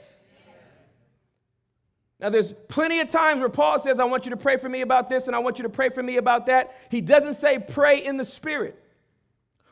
Now, 2.18 2.30
there's 2.30 2.52
plenty 2.68 3.00
of 3.00 3.08
times 3.08 3.40
where 3.40 3.48
Paul 3.48 3.80
says, 3.80 3.98
I 3.98 4.04
want 4.04 4.26
you 4.26 4.30
to 4.30 4.36
pray 4.36 4.56
for 4.56 4.68
me 4.68 4.82
about 4.82 5.08
this 5.08 5.26
and 5.26 5.34
I 5.34 5.40
want 5.40 5.58
you 5.58 5.64
to 5.64 5.68
pray 5.68 5.88
for 5.88 6.02
me 6.02 6.18
about 6.18 6.46
that. 6.46 6.76
He 6.88 7.00
doesn't 7.00 7.34
say 7.34 7.58
pray 7.58 8.04
in 8.04 8.16
the 8.16 8.24
Spirit. 8.24 8.81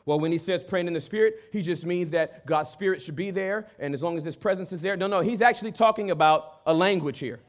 Well, 0.05 0.19
when 0.19 0.31
he 0.31 0.37
says 0.37 0.63
praying 0.63 0.87
in 0.87 0.93
the 0.93 1.01
Spirit, 1.01 1.49
he 1.51 1.61
just 1.61 1.85
means 1.85 2.11
that 2.11 2.45
God's 2.45 2.69
Spirit 2.69 3.01
should 3.01 3.15
be 3.15 3.31
there, 3.31 3.67
and 3.79 3.93
as 3.93 4.01
long 4.01 4.17
as 4.17 4.23
His 4.23 4.35
presence 4.35 4.73
is 4.73 4.81
there. 4.81 4.97
No, 4.97 5.07
no, 5.07 5.21
he's 5.21 5.41
actually 5.41 5.71
talking 5.71 6.11
about 6.11 6.61
a 6.65 6.73
language 6.73 7.19
here. 7.19 7.39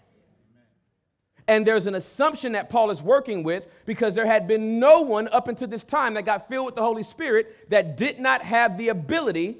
And 1.49 1.67
there's 1.67 1.87
an 1.87 1.95
assumption 1.95 2.53
that 2.53 2.69
Paul 2.69 2.91
is 2.91 3.03
working 3.03 3.43
with 3.43 3.67
because 3.85 4.15
there 4.15 4.27
had 4.27 4.47
been 4.47 4.79
no 4.79 5.01
one 5.01 5.29
up 5.29 5.49
until 5.49 5.67
this 5.67 5.83
time 5.83 6.15
that 6.15 6.25
got 6.25 6.49
filled 6.49 6.67
with 6.67 6.75
the 6.77 6.83
Holy 6.83 7.03
Spirit 7.03 7.69
that 7.71 7.97
did 7.97 8.21
not 8.21 8.43
have 8.43 8.79
the 8.79 8.91
ability 8.91 9.59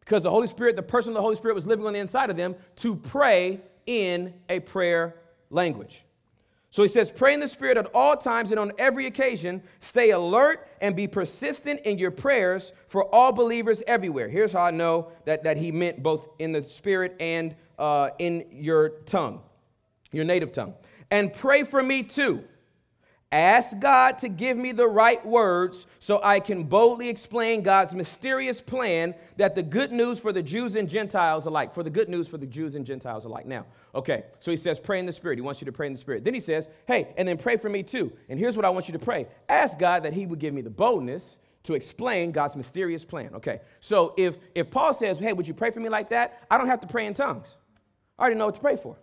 because 0.00 0.22
the 0.22 0.30
Holy 0.30 0.48
Spirit, 0.48 0.74
the 0.74 0.82
person 0.82 1.10
of 1.10 1.14
the 1.14 1.20
Holy 1.20 1.36
Spirit 1.36 1.54
was 1.54 1.66
living 1.66 1.86
on 1.86 1.92
the 1.92 1.98
inside 1.98 2.30
of 2.30 2.36
them 2.36 2.56
to 2.76 2.96
pray 2.96 3.60
in 3.86 4.32
a 4.48 4.60
prayer 4.60 5.16
language. 5.50 6.04
So 6.72 6.82
he 6.82 6.88
says, 6.88 7.10
Pray 7.10 7.34
in 7.34 7.40
the 7.40 7.46
Spirit 7.46 7.76
at 7.76 7.90
all 7.94 8.16
times 8.16 8.50
and 8.50 8.58
on 8.58 8.72
every 8.78 9.04
occasion. 9.04 9.62
Stay 9.80 10.10
alert 10.10 10.66
and 10.80 10.96
be 10.96 11.06
persistent 11.06 11.80
in 11.80 11.98
your 11.98 12.10
prayers 12.10 12.72
for 12.88 13.04
all 13.14 13.30
believers 13.30 13.82
everywhere. 13.86 14.26
Here's 14.30 14.54
how 14.54 14.62
I 14.62 14.70
know 14.70 15.12
that, 15.26 15.44
that 15.44 15.58
he 15.58 15.70
meant 15.70 16.02
both 16.02 16.26
in 16.38 16.52
the 16.52 16.62
Spirit 16.62 17.14
and 17.20 17.54
uh, 17.78 18.08
in 18.18 18.46
your 18.50 18.88
tongue, 19.04 19.42
your 20.12 20.24
native 20.24 20.50
tongue. 20.50 20.72
And 21.10 21.30
pray 21.30 21.64
for 21.64 21.82
me 21.82 22.04
too 22.04 22.42
Ask 23.32 23.78
God 23.78 24.18
to 24.18 24.28
give 24.28 24.58
me 24.58 24.72
the 24.72 24.86
right 24.86 25.24
words 25.24 25.86
so 26.00 26.20
I 26.22 26.38
can 26.38 26.64
boldly 26.64 27.08
explain 27.08 27.62
God's 27.62 27.94
mysterious 27.94 28.60
plan 28.60 29.14
that 29.38 29.54
the 29.54 29.62
good 29.62 29.90
news 29.90 30.18
for 30.18 30.34
the 30.34 30.42
Jews 30.42 30.76
and 30.76 30.86
Gentiles 30.86 31.46
alike, 31.46 31.72
for 31.72 31.82
the 31.82 31.88
good 31.88 32.10
news 32.10 32.28
for 32.28 32.36
the 32.36 32.46
Jews 32.46 32.74
and 32.74 32.84
Gentiles 32.84 33.24
alike. 33.24 33.46
Now, 33.46 33.64
okay, 33.94 34.24
so 34.40 34.50
he 34.50 34.58
says, 34.58 34.78
pray 34.78 34.98
in 34.98 35.06
the 35.06 35.12
Spirit. 35.12 35.38
He 35.38 35.42
wants 35.42 35.62
you 35.62 35.64
to 35.64 35.72
pray 35.72 35.86
in 35.86 35.94
the 35.94 35.98
Spirit. 35.98 36.24
Then 36.24 36.34
he 36.34 36.40
says, 36.40 36.68
hey, 36.86 37.14
and 37.16 37.26
then 37.26 37.38
pray 37.38 37.56
for 37.56 37.70
me 37.70 37.82
too. 37.82 38.12
And 38.28 38.38
here's 38.38 38.54
what 38.54 38.66
I 38.66 38.68
want 38.68 38.86
you 38.86 38.92
to 38.92 38.98
pray 38.98 39.26
ask 39.48 39.78
God 39.78 40.02
that 40.02 40.12
he 40.12 40.26
would 40.26 40.38
give 40.38 40.52
me 40.52 40.60
the 40.60 40.70
boldness 40.70 41.38
to 41.62 41.72
explain 41.72 42.32
God's 42.32 42.54
mysterious 42.54 43.02
plan. 43.02 43.30
Okay, 43.36 43.60
so 43.80 44.12
if, 44.18 44.36
if 44.54 44.70
Paul 44.70 44.92
says, 44.92 45.18
hey, 45.18 45.32
would 45.32 45.48
you 45.48 45.54
pray 45.54 45.70
for 45.70 45.80
me 45.80 45.88
like 45.88 46.10
that? 46.10 46.44
I 46.50 46.58
don't 46.58 46.66
have 46.66 46.80
to 46.80 46.86
pray 46.86 47.06
in 47.06 47.14
tongues. 47.14 47.48
I 48.18 48.22
already 48.22 48.36
know 48.36 48.46
what 48.46 48.56
to 48.56 48.60
pray 48.60 48.76
for. 48.76 48.96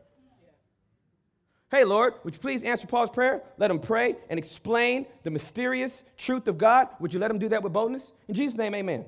Hey, 1.71 1.84
Lord, 1.84 2.15
would 2.23 2.34
you 2.34 2.39
please 2.39 2.63
answer 2.63 2.88
Paul's 2.88 3.12
prayer? 3.12 3.43
Let 3.58 3.69
him 3.69 3.79
pray 3.79 4.15
and 4.29 4.39
explain 4.39 5.05
the 5.23 5.29
mysterious 5.29 6.03
truth 6.17 6.47
of 6.47 6.58
God. 6.58 6.88
Would 6.99 7.13
you 7.13 7.19
let 7.19 7.29
him 7.29 7.38
do 7.38 7.49
that 7.49 7.62
with 7.62 7.73
boldness? 7.73 8.12
In 8.27 8.34
Jesus' 8.34 8.58
name, 8.58 8.73
amen. 8.73 9.05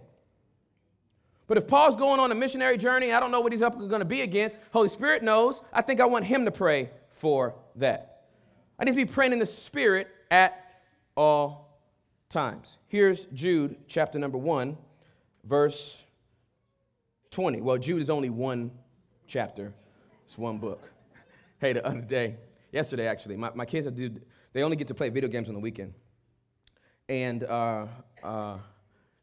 But 1.47 1.57
if 1.57 1.67
Paul's 1.67 1.95
going 1.95 2.19
on 2.19 2.31
a 2.31 2.35
missionary 2.35 2.77
journey, 2.77 3.11
I 3.11 3.19
don't 3.19 3.31
know 3.31 3.41
what 3.41 3.51
he's 3.51 3.63
up 3.63 3.77
going 3.77 3.99
to 3.99 4.05
be 4.05 4.21
against. 4.21 4.59
Holy 4.71 4.89
Spirit 4.89 5.23
knows. 5.23 5.61
I 5.73 5.81
think 5.81 5.99
I 5.99 6.05
want 6.05 6.23
him 6.25 6.45
to 6.45 6.51
pray 6.51 6.91
for 7.09 7.55
that. 7.77 8.25
I 8.77 8.85
need 8.85 8.91
to 8.91 8.95
be 8.95 9.05
praying 9.05 9.33
in 9.33 9.39
the 9.39 9.45
Spirit 9.45 10.07
at 10.29 10.83
all 11.15 11.79
times. 12.29 12.77
Here's 12.87 13.25
Jude, 13.33 13.75
chapter 13.87 14.19
number 14.19 14.37
1, 14.37 14.77
verse 15.43 16.03
20. 17.31 17.61
Well, 17.61 17.77
Jude 17.77 18.01
is 18.01 18.09
only 18.09 18.29
one 18.29 18.71
chapter, 19.27 19.73
it's 20.27 20.37
one 20.37 20.57
book. 20.57 20.89
Hey, 21.59 21.73
the 21.73 21.85
other 21.85 22.01
day, 22.01 22.35
yesterday 22.71 23.07
actually. 23.07 23.37
My, 23.37 23.51
my 23.53 23.65
kids 23.65 23.91
do, 23.91 24.09
they 24.53 24.63
only 24.63 24.75
get 24.75 24.87
to 24.87 24.93
play 24.93 25.09
video 25.09 25.29
games 25.29 25.47
on 25.47 25.53
the 25.53 25.59
weekend. 25.59 25.93
And 27.09 27.43
uh, 27.43 27.87
uh, 28.23 28.57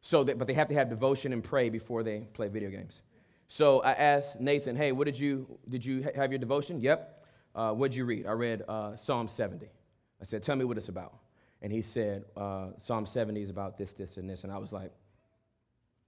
so, 0.00 0.24
that, 0.24 0.38
but 0.38 0.46
they 0.46 0.54
have 0.54 0.68
to 0.68 0.74
have 0.74 0.88
devotion 0.88 1.32
and 1.32 1.42
pray 1.42 1.70
before 1.70 2.02
they 2.02 2.20
play 2.34 2.48
video 2.48 2.70
games. 2.70 3.02
So 3.48 3.80
I 3.80 3.92
asked 3.92 4.40
Nathan, 4.40 4.76
"Hey, 4.76 4.92
what 4.92 5.06
did 5.06 5.18
you 5.18 5.58
did 5.68 5.84
you 5.84 6.06
have 6.14 6.30
your 6.30 6.38
devotion?" 6.38 6.80
Yep. 6.80 7.24
Uh, 7.54 7.72
what'd 7.72 7.96
you 7.96 8.04
read? 8.04 8.26
I 8.26 8.32
read 8.32 8.62
uh, 8.68 8.94
Psalm 8.96 9.26
70. 9.26 9.66
I 10.20 10.24
said, 10.24 10.42
"Tell 10.42 10.54
me 10.54 10.66
what 10.66 10.76
it's 10.76 10.90
about." 10.90 11.14
And 11.62 11.72
he 11.72 11.80
said, 11.80 12.26
uh, 12.36 12.68
"Psalm 12.80 13.06
70 13.06 13.42
is 13.42 13.50
about 13.50 13.78
this, 13.78 13.94
this, 13.94 14.18
and 14.18 14.28
this." 14.28 14.44
And 14.44 14.52
I 14.52 14.58
was 14.58 14.70
like, 14.70 14.92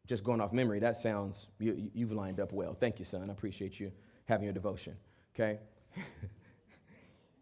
"Just 0.06 0.22
going 0.22 0.42
off 0.42 0.52
memory, 0.52 0.80
that 0.80 0.98
sounds 0.98 1.48
you, 1.58 1.90
you've 1.94 2.12
lined 2.12 2.40
up 2.40 2.52
well. 2.52 2.74
Thank 2.78 2.98
you, 2.98 3.06
son. 3.06 3.30
I 3.30 3.32
appreciate 3.32 3.80
you 3.80 3.90
having 4.26 4.44
your 4.44 4.52
devotion." 4.52 4.94
Okay. 5.34 5.58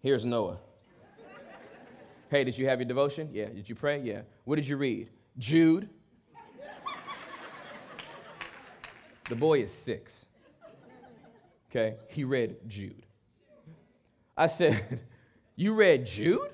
Here's 0.00 0.24
Noah. 0.24 0.58
hey, 2.30 2.44
did 2.44 2.56
you 2.56 2.68
have 2.68 2.78
your 2.80 2.88
devotion? 2.88 3.28
Yeah. 3.32 3.46
Did 3.46 3.68
you 3.68 3.74
pray? 3.74 4.00
Yeah. 4.00 4.20
What 4.44 4.56
did 4.56 4.68
you 4.68 4.76
read? 4.76 5.08
Jude. 5.38 5.88
The 9.28 9.36
boy 9.36 9.60
is 9.60 9.72
six. 9.72 10.24
Okay, 11.70 11.96
he 12.08 12.24
read 12.24 12.56
Jude. 12.66 13.04
I 14.36 14.46
said, 14.46 15.00
You 15.56 15.74
read 15.74 16.06
Jude? 16.06 16.50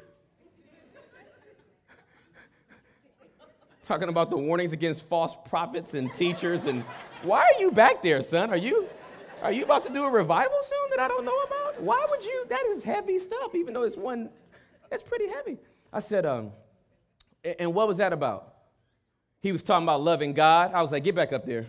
Talking 3.84 4.08
about 4.08 4.30
the 4.30 4.38
warnings 4.38 4.72
against 4.72 5.02
false 5.02 5.36
prophets 5.44 5.92
and 5.92 6.12
teachers, 6.14 6.64
and 6.64 6.82
why 7.22 7.42
are 7.42 7.60
you 7.60 7.70
back 7.70 8.02
there, 8.02 8.22
son? 8.22 8.48
Are 8.48 8.56
you 8.56 8.88
are 9.42 9.52
you 9.52 9.62
about 9.62 9.84
to 9.84 9.92
do 9.92 10.04
a 10.04 10.10
revival 10.10 10.56
soon 10.62 10.90
that 10.90 11.00
I 11.00 11.08
don't 11.08 11.24
know 11.26 11.38
about? 11.42 11.63
Why 11.78 12.06
would 12.08 12.24
you? 12.24 12.46
That 12.48 12.64
is 12.66 12.82
heavy 12.84 13.18
stuff, 13.18 13.54
even 13.54 13.74
though 13.74 13.82
it's 13.82 13.96
one, 13.96 14.30
it's 14.90 15.02
pretty 15.02 15.28
heavy. 15.28 15.58
I 15.92 16.00
said, 16.00 16.26
um, 16.26 16.52
and 17.58 17.74
what 17.74 17.88
was 17.88 17.98
that 17.98 18.12
about? 18.12 18.54
He 19.40 19.52
was 19.52 19.62
talking 19.62 19.84
about 19.84 20.02
loving 20.02 20.32
God. 20.32 20.72
I 20.72 20.82
was 20.82 20.90
like, 20.90 21.04
get 21.04 21.14
back 21.14 21.32
up 21.32 21.44
there 21.44 21.66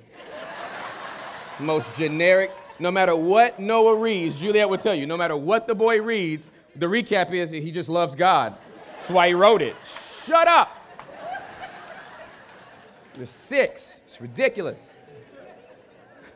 most 1.60 1.94
generic. 1.96 2.52
No 2.80 2.92
matter 2.92 3.16
what 3.16 3.60
Noah 3.60 3.96
reads, 3.96 4.40
Juliet 4.40 4.70
would 4.70 4.82
tell 4.82 4.96
you, 4.96 5.06
no 5.06 5.18
matter 5.18 5.36
what 5.38 5.68
the 5.68 5.76
boy 5.76 6.02
reads, 6.02 6.52
the 6.76 6.86
recap 6.86 7.34
is 7.34 7.50
he 7.50 7.72
just 7.72 7.90
loves 7.90 8.16
God. 8.16 8.56
That's 8.94 9.10
why 9.10 9.28
he 9.28 9.34
wrote 9.34 9.62
it. 9.62 9.76
Shut 10.26 10.48
up. 10.48 10.76
You're 13.18 13.28
six. 13.28 13.94
It's 14.08 14.20
ridiculous. 14.20 14.80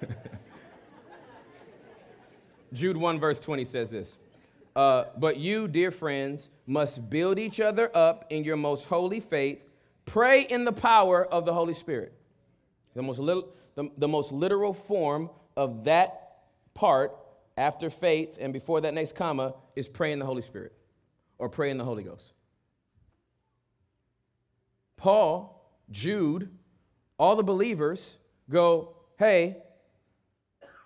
Jude 2.74 2.98
1, 2.98 3.20
verse 3.20 3.40
20 3.40 3.66
says 3.66 3.90
this 3.90 4.18
uh, 4.76 5.06
But 5.18 5.38
you, 5.38 5.68
dear 5.68 5.92
friends, 5.92 6.50
must 6.66 7.10
build 7.10 7.40
each 7.40 7.60
other 7.60 7.96
up 7.96 8.26
in 8.30 8.44
your 8.44 8.58
most 8.58 8.86
holy 8.86 9.20
faith. 9.20 9.64
Pray 10.06 10.42
in 10.42 10.66
the 10.66 10.72
power 10.72 11.26
of 11.26 11.46
the 11.46 11.54
Holy 11.54 11.74
Spirit. 11.74 12.14
The 12.96 13.02
most 13.02 13.20
little 13.20 13.54
the, 13.80 13.90
the 13.98 14.08
most 14.10 14.34
literal 14.34 14.74
form 14.74 15.30
of 15.56 15.86
that 15.86 16.42
part 16.74 17.16
after 17.58 17.90
faith 17.90 18.38
and 18.40 18.52
before 18.52 18.82
that 18.82 18.94
next 18.94 19.16
comma 19.16 19.54
is 19.76 19.88
pray 19.88 20.12
in 20.12 20.20
the 20.20 20.26
Holy 20.26 20.42
Spirit 20.42 20.74
or 21.38 21.48
pray 21.48 21.70
in 21.70 21.78
the 21.78 21.86
Holy 21.86 22.04
Ghost. 22.04 22.34
Paul, 24.98 25.72
Jude, 25.90 26.50
all 27.18 27.38
the 27.38 27.44
believers 27.44 28.16
go, 28.50 28.96
hey, 29.18 29.58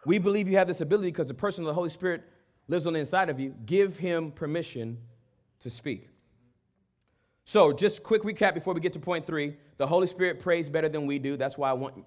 we 0.06 0.20
believe 0.20 0.48
you 0.48 0.58
have 0.58 0.68
this 0.68 0.82
ability 0.82 1.10
because 1.10 1.28
the 1.28 1.34
person 1.34 1.64
of 1.64 1.68
the 1.68 1.74
Holy 1.74 1.90
Spirit 1.90 2.24
lives 2.68 2.88
on 2.88 2.94
the 2.94 3.00
inside 3.00 3.30
of 3.30 3.40
you. 3.40 3.56
Give 3.66 3.98
him 3.98 4.32
permission 4.32 4.98
to 5.62 5.70
speak. 5.70 6.10
So, 7.46 7.74
just 7.74 8.04
quick 8.04 8.24
recap 8.24 8.54
before 8.54 8.74
we 8.74 8.80
get 8.80 8.94
to 8.94 9.00
point 9.00 9.26
three. 9.26 9.58
The 9.78 9.88
Holy 9.88 10.08
Spirit 10.08 10.40
prays 10.40 10.70
better 10.70 10.88
than 10.88 11.06
we 11.06 11.20
do. 11.20 11.36
That's 11.36 11.58
why 11.58 11.70
I 11.70 11.74
want 11.74 12.06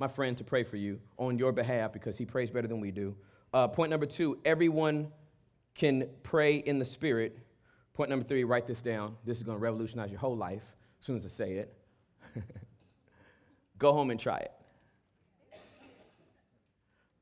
my 0.00 0.08
friend, 0.08 0.36
to 0.38 0.44
pray 0.44 0.64
for 0.64 0.76
you 0.76 0.98
on 1.18 1.38
your 1.38 1.52
behalf 1.52 1.92
because 1.92 2.16
he 2.16 2.24
prays 2.24 2.50
better 2.50 2.66
than 2.66 2.80
we 2.80 2.90
do. 2.90 3.14
Uh, 3.52 3.68
point 3.68 3.90
number 3.90 4.06
two, 4.06 4.38
everyone 4.46 5.08
can 5.74 6.08
pray 6.22 6.56
in 6.56 6.78
the 6.78 6.84
Spirit. 6.86 7.38
Point 7.92 8.08
number 8.08 8.24
three, 8.24 8.42
write 8.42 8.66
this 8.66 8.80
down. 8.80 9.16
This 9.26 9.36
is 9.36 9.42
going 9.42 9.58
to 9.58 9.62
revolutionize 9.62 10.10
your 10.10 10.18
whole 10.18 10.36
life 10.36 10.62
as 11.00 11.06
soon 11.06 11.18
as 11.18 11.26
I 11.26 11.28
say 11.28 11.52
it. 11.52 11.74
Go 13.78 13.92
home 13.92 14.10
and 14.10 14.18
try 14.18 14.38
it. 14.38 14.52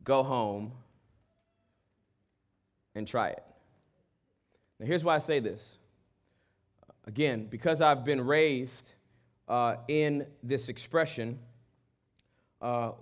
Go 0.09 0.23
home 0.23 0.73
and 2.95 3.07
try 3.07 3.29
it. 3.29 3.45
Now, 4.81 4.87
here's 4.87 5.05
why 5.05 5.17
I 5.17 5.19
say 5.19 5.39
this. 5.39 5.77
Again, 7.07 7.47
because 7.51 7.83
I've 7.83 8.07
been 8.07 8.23
raised 8.23 8.89
uh, 9.49 9.75
in 9.87 10.25
this 10.43 10.71
expression, 10.71 11.39
uh, 12.63 12.93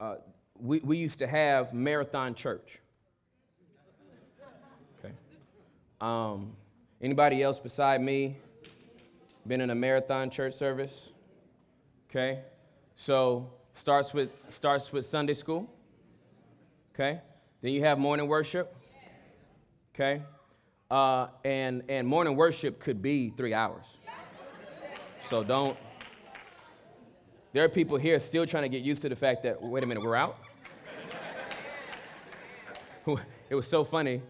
uh, 0.00 0.14
we, 0.58 0.78
we 0.78 0.96
used 0.96 1.18
to 1.18 1.26
have 1.26 1.74
marathon 1.74 2.34
church. 2.34 2.78
Okay. 4.98 5.12
Um, 6.00 6.52
anybody 7.02 7.42
else 7.42 7.60
beside 7.60 8.00
me 8.00 8.38
been 9.46 9.60
in 9.60 9.68
a 9.68 9.74
marathon 9.74 10.30
church 10.30 10.54
service? 10.54 11.10
Okay. 12.08 12.40
So 12.94 13.50
starts 13.74 14.14
with 14.14 14.30
starts 14.48 14.90
with 14.90 15.04
Sunday 15.04 15.34
school. 15.34 15.68
Okay. 16.98 17.20
Then 17.62 17.72
you 17.72 17.84
have 17.84 17.98
morning 17.98 18.26
worship. 18.26 18.74
Okay. 19.94 20.22
Uh, 20.90 21.28
and 21.44 21.82
and 21.88 22.08
morning 22.08 22.34
worship 22.34 22.80
could 22.80 23.02
be 23.02 23.30
three 23.30 23.54
hours. 23.54 23.84
So 25.28 25.44
don't 25.44 25.76
there 27.52 27.64
are 27.64 27.68
people 27.68 27.96
here 27.96 28.18
still 28.20 28.46
trying 28.46 28.64
to 28.64 28.68
get 28.68 28.82
used 28.82 29.02
to 29.02 29.08
the 29.08 29.16
fact 29.16 29.42
that, 29.42 29.62
wait 29.62 29.82
a 29.82 29.86
minute, 29.86 30.02
we're 30.02 30.14
out? 30.14 30.38
it 33.48 33.54
was 33.54 33.66
so 33.66 33.84
funny. 33.84 34.20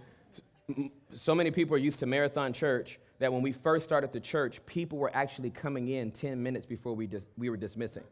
So 1.14 1.34
many 1.34 1.50
people 1.50 1.74
are 1.74 1.78
used 1.78 1.98
to 1.98 2.06
Marathon 2.06 2.52
Church 2.52 3.00
that 3.18 3.32
when 3.32 3.42
we 3.42 3.50
first 3.50 3.84
started 3.84 4.12
the 4.12 4.20
church, 4.20 4.64
people 4.66 4.98
were 4.98 5.10
actually 5.14 5.50
coming 5.50 5.88
in 5.88 6.12
10 6.12 6.40
minutes 6.40 6.64
before 6.64 6.94
we, 6.94 7.08
dis- 7.08 7.26
we 7.36 7.50
were 7.50 7.56
dismissing, 7.56 8.04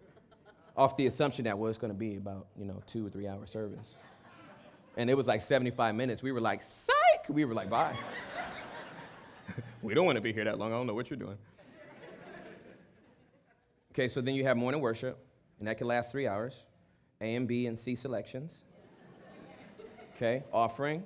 off 0.76 0.96
the 0.96 1.06
assumption 1.06 1.44
that 1.44 1.56
well, 1.56 1.68
it's 1.68 1.78
going 1.78 1.92
to 1.92 1.98
be 1.98 2.16
about, 2.16 2.48
you 2.58 2.64
know, 2.64 2.82
two 2.86 3.06
or 3.06 3.10
three 3.10 3.28
hour 3.28 3.46
service. 3.46 3.94
And 4.96 5.10
it 5.10 5.14
was 5.14 5.26
like 5.26 5.42
75 5.42 5.94
minutes. 5.94 6.22
We 6.22 6.32
were 6.32 6.40
like, 6.40 6.62
psych! 6.62 7.28
We 7.28 7.44
were 7.44 7.54
like, 7.54 7.68
bye. 7.68 7.94
we 9.82 9.94
don't 9.94 10.06
want 10.06 10.16
to 10.16 10.22
be 10.22 10.32
here 10.32 10.44
that 10.44 10.58
long. 10.58 10.72
I 10.72 10.76
don't 10.76 10.86
know 10.86 10.94
what 10.94 11.10
you're 11.10 11.18
doing. 11.18 11.36
Okay, 13.92 14.08
so 14.08 14.20
then 14.20 14.34
you 14.34 14.44
have 14.44 14.56
morning 14.56 14.80
worship, 14.80 15.18
and 15.58 15.68
that 15.68 15.78
can 15.78 15.86
last 15.86 16.10
three 16.10 16.26
hours. 16.26 16.54
A 17.20 17.34
and 17.34 17.48
B 17.48 17.66
and 17.66 17.78
C 17.78 17.94
selections. 17.94 18.52
Okay, 20.14 20.44
offering. 20.52 21.02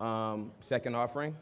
Um, 0.00 0.52
second 0.60 0.94
offering. 0.94 1.36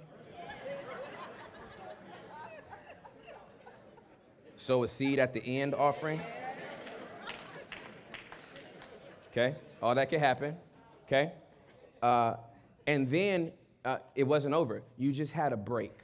Sow 4.56 4.84
a 4.84 4.88
seed 4.88 5.18
at 5.18 5.34
the 5.34 5.60
end 5.60 5.74
offering. 5.74 6.20
Okay, 9.30 9.54
all 9.82 9.94
that 9.94 10.08
can 10.08 10.18
happen. 10.18 10.56
Okay, 11.06 11.32
uh, 12.02 12.34
and 12.86 13.08
then 13.08 13.52
uh, 13.84 13.98
it 14.14 14.24
wasn't 14.24 14.54
over. 14.54 14.82
You 14.98 15.12
just 15.12 15.32
had 15.32 15.52
a 15.52 15.56
break. 15.56 15.98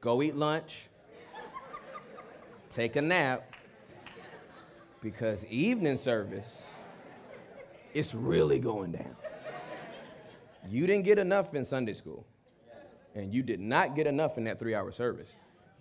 Go 0.00 0.22
eat 0.22 0.36
lunch 0.36 0.88
take 2.70 2.96
a 2.96 3.02
nap 3.02 3.54
because 5.00 5.44
evening 5.46 5.98
service 5.98 6.62
it's 7.94 8.14
really 8.14 8.58
going 8.58 8.92
down. 8.92 9.16
You 10.68 10.86
didn't 10.86 11.04
get 11.04 11.18
enough 11.18 11.54
in 11.54 11.64
Sunday 11.64 11.94
school, 11.94 12.26
and 13.14 13.32
you 13.32 13.42
did 13.42 13.58
not 13.58 13.96
get 13.96 14.06
enough 14.06 14.36
in 14.36 14.44
that 14.44 14.58
three 14.58 14.74
hour 14.74 14.92
service. 14.92 15.30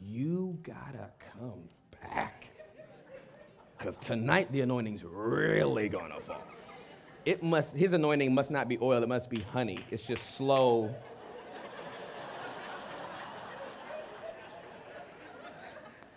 You 0.02 0.58
gotta 0.64 1.12
come 1.38 1.70
back. 2.02 2.48
Because 3.78 3.98
tonight 3.98 4.52
the 4.52 4.62
anointing's 4.62 5.04
really 5.04 5.90
gonna 5.90 6.20
fall. 6.22 6.42
It 7.28 7.44
must, 7.44 7.76
his 7.76 7.92
anointing 7.92 8.34
must 8.34 8.50
not 8.50 8.70
be 8.70 8.78
oil, 8.82 9.04
it 9.04 9.10
must 9.10 9.30
be 9.30 9.42
honey. 9.42 9.80
It's 9.92 10.04
just 10.04 10.38
slow 10.38 10.96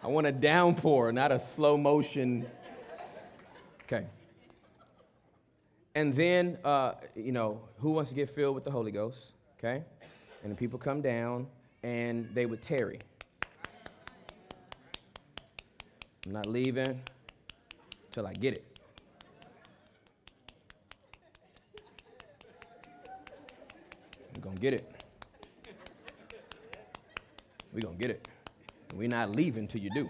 I 0.02 0.06
want 0.06 0.28
a 0.28 0.32
downpour, 0.32 1.10
not 1.10 1.32
a 1.32 1.40
slow 1.40 1.76
motion. 1.76 2.46
Okay. 3.82 4.06
And 5.96 6.14
then, 6.14 6.58
uh, 6.64 6.92
you 7.16 7.32
know, 7.32 7.60
who 7.78 7.90
wants 7.90 8.10
to 8.10 8.14
get 8.14 8.30
filled 8.30 8.54
with 8.54 8.64
the 8.64 8.70
Holy 8.70 8.92
Ghost? 8.92 9.18
Okay. 9.58 9.82
And 10.44 10.52
the 10.52 10.56
people 10.56 10.78
come 10.78 11.02
down 11.02 11.48
and 11.82 12.28
they 12.34 12.46
would 12.46 12.62
tarry. 12.62 13.00
I'm 16.24 16.32
not 16.32 16.46
leaving 16.46 17.02
till 18.12 18.28
I 18.28 18.32
get 18.32 18.54
it. 18.54 18.69
I'm 24.40 24.44
going 24.44 24.56
to 24.56 24.62
get 24.62 24.72
it. 24.72 25.04
We're 27.74 27.82
going 27.82 27.98
to 27.98 28.00
get 28.00 28.08
it. 28.10 28.26
We're 28.94 29.06
not 29.06 29.32
leaving 29.32 29.68
till 29.68 29.82
you 29.82 29.90
do. 29.94 30.08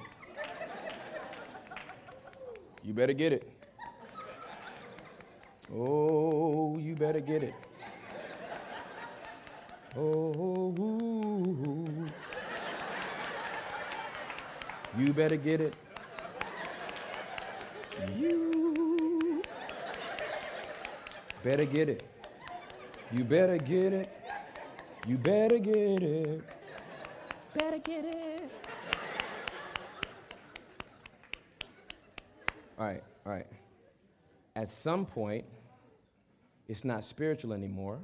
You 2.85 2.95
better 2.95 3.13
get 3.13 3.33
it. 3.33 3.51
Oh, 5.75 6.79
you 6.79 6.95
better 6.95 7.19
get 7.19 7.43
it. 7.43 7.55
Oh, 9.97 10.73
you 14.97 15.13
better 15.13 15.37
get 15.37 15.61
it. 15.61 15.75
You 18.17 19.43
better 21.43 21.65
get 21.65 21.89
it. 21.89 22.05
You 23.13 23.25
better 23.25 23.59
get 23.59 23.93
it. 23.93 24.20
You 25.07 25.17
better 25.17 25.59
get 25.59 26.03
it. 26.03 26.45
Better 27.55 27.79
get 27.79 28.05
it. 28.05 28.51
All 32.79 32.87
right, 32.87 33.03
all 33.27 33.33
right. 33.33 33.47
At 34.57 34.71
some 34.71 35.07
point, 35.07 35.45
it's 36.69 36.85
not 36.85 37.05
spiritual 37.05 37.53
anymore. 37.53 37.99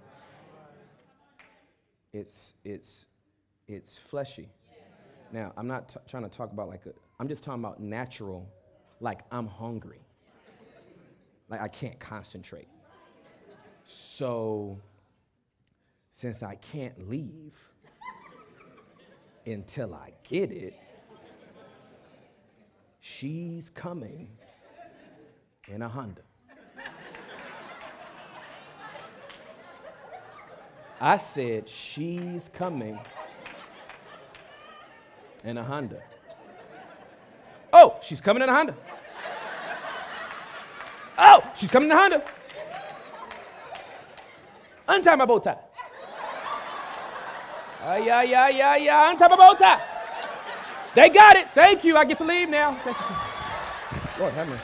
It's 2.12 2.54
it's 2.64 3.06
it's 3.68 3.98
fleshy. 3.98 4.48
Now, 5.32 5.52
I'm 5.56 5.66
not 5.66 5.88
t- 5.88 6.00
trying 6.08 6.22
to 6.22 6.28
talk 6.28 6.52
about 6.52 6.68
like 6.68 6.86
a, 6.86 6.92
I'm 7.20 7.28
just 7.28 7.42
talking 7.42 7.62
about 7.62 7.80
natural, 7.80 8.48
like 9.00 9.20
I'm 9.30 9.46
hungry. 9.46 10.00
Like 11.48 11.60
I 11.60 11.68
can't 11.68 11.98
concentrate. 11.98 12.68
So, 13.86 14.78
since 16.16 16.42
I 16.42 16.54
can't 16.54 17.08
leave 17.10 17.52
until 19.44 19.94
I 19.94 20.12
get 20.24 20.50
it, 20.50 20.74
she's 23.00 23.68
coming 23.70 24.28
in 25.68 25.82
a 25.82 25.88
Honda. 25.88 26.22
I 30.98 31.18
said, 31.18 31.68
she's 31.68 32.50
coming 32.54 32.98
in 35.44 35.58
a 35.58 35.62
Honda. 35.62 36.02
Oh, 37.74 37.98
she's 38.02 38.22
coming 38.22 38.42
in 38.42 38.48
a 38.48 38.52
Honda. 38.54 38.74
Oh, 41.18 41.44
she's 41.54 41.70
coming 41.70 41.90
in 41.90 41.96
a 41.96 42.00
Honda. 42.00 42.24
Untie 44.88 45.16
my 45.16 45.26
bow 45.26 45.40
tie. 45.40 45.65
Uh, 47.86 47.94
yeah, 48.04 48.20
yeah, 48.22 48.48
yeah, 48.48 48.74
yeah. 48.74 49.10
Untie 49.12 49.28
my 49.28 49.36
bow 49.36 49.54
tie. 49.54 49.80
They 50.96 51.08
got 51.08 51.36
it. 51.36 51.48
Thank 51.54 51.84
you. 51.84 51.96
I 51.96 52.04
get 52.04 52.18
to 52.18 52.24
leave 52.24 52.48
now. 52.48 52.70
Lord 54.18 54.32
have 54.32 54.48
mercy. 54.48 54.62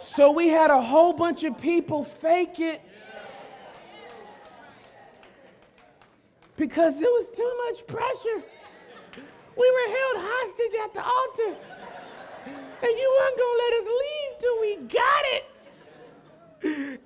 So 0.00 0.30
we 0.30 0.48
had 0.48 0.70
a 0.70 0.80
whole 0.80 1.12
bunch 1.12 1.44
of 1.44 1.58
people 1.58 2.04
fake 2.04 2.58
it 2.58 2.80
because 6.56 6.98
there 6.98 7.10
was 7.10 7.28
too 7.28 7.62
much 7.66 7.86
pressure. 7.86 8.57
We 9.58 9.66
were 9.76 9.88
held 9.98 10.16
hostage 10.22 10.74
at 10.84 10.94
the 10.94 11.02
altar, 11.02 11.52
and 12.46 12.92
you 13.00 13.08
weren't 13.18 13.36
gonna 13.42 13.62
let 13.64 13.72
us 13.80 13.86
leave 14.04 14.32
till 14.38 14.56
we 14.60 14.70
got 14.86 15.24
it. 15.36 15.44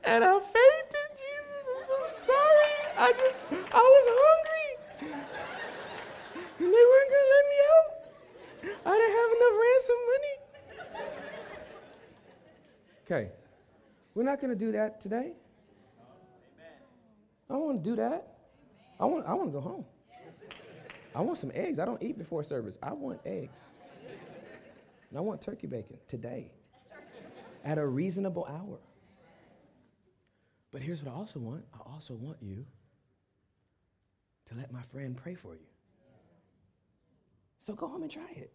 And 0.04 0.24
I 0.24 0.38
fainted, 0.38 1.10
Jesus. 1.16 1.66
I'm 1.72 1.86
so 1.88 1.98
sorry. 2.28 2.76
I 2.98 3.12
just, 3.12 3.36
I 3.72 3.82
was 3.94 4.06
hungry, 4.24 4.70
and 6.58 6.68
they 6.74 6.84
weren't 6.90 7.10
gonna 7.14 7.32
let 7.34 7.44
me 7.52 7.58
out. 7.72 7.88
I 8.84 8.92
didn't 8.98 9.16
have 9.20 9.30
enough 9.36 9.56
ransom 9.62 10.00
money. 10.12 10.36
Okay, 13.04 13.30
we're 14.14 14.22
not 14.22 14.40
going 14.40 14.52
to 14.52 14.58
do 14.58 14.72
that 14.72 15.00
today. 15.00 15.32
I 17.50 17.54
don't 17.54 17.66
want 17.66 17.82
to 17.82 17.90
do 17.90 17.96
that. 17.96 18.36
I 18.98 19.04
want, 19.04 19.26
I 19.26 19.34
want 19.34 19.48
to 19.48 19.52
go 19.52 19.60
home. 19.60 19.84
I 21.14 21.20
want 21.20 21.38
some 21.38 21.52
eggs. 21.54 21.78
I 21.78 21.84
don't 21.84 22.02
eat 22.02 22.18
before 22.18 22.42
service. 22.42 22.76
I 22.82 22.92
want 22.92 23.20
eggs. 23.24 23.58
And 25.10 25.18
I 25.18 25.20
want 25.20 25.42
turkey 25.42 25.66
bacon 25.66 25.98
today 26.08 26.50
at 27.64 27.78
a 27.78 27.86
reasonable 27.86 28.46
hour. 28.48 28.78
But 30.70 30.80
here's 30.80 31.02
what 31.02 31.12
I 31.12 31.14
also 31.14 31.38
want 31.38 31.64
I 31.74 31.92
also 31.92 32.14
want 32.14 32.38
you 32.40 32.64
to 34.48 34.54
let 34.54 34.72
my 34.72 34.80
friend 34.90 35.16
pray 35.16 35.34
for 35.34 35.54
you. 35.54 35.66
So 37.66 37.74
go 37.74 37.86
home 37.86 38.02
and 38.02 38.10
try 38.10 38.30
it. 38.34 38.52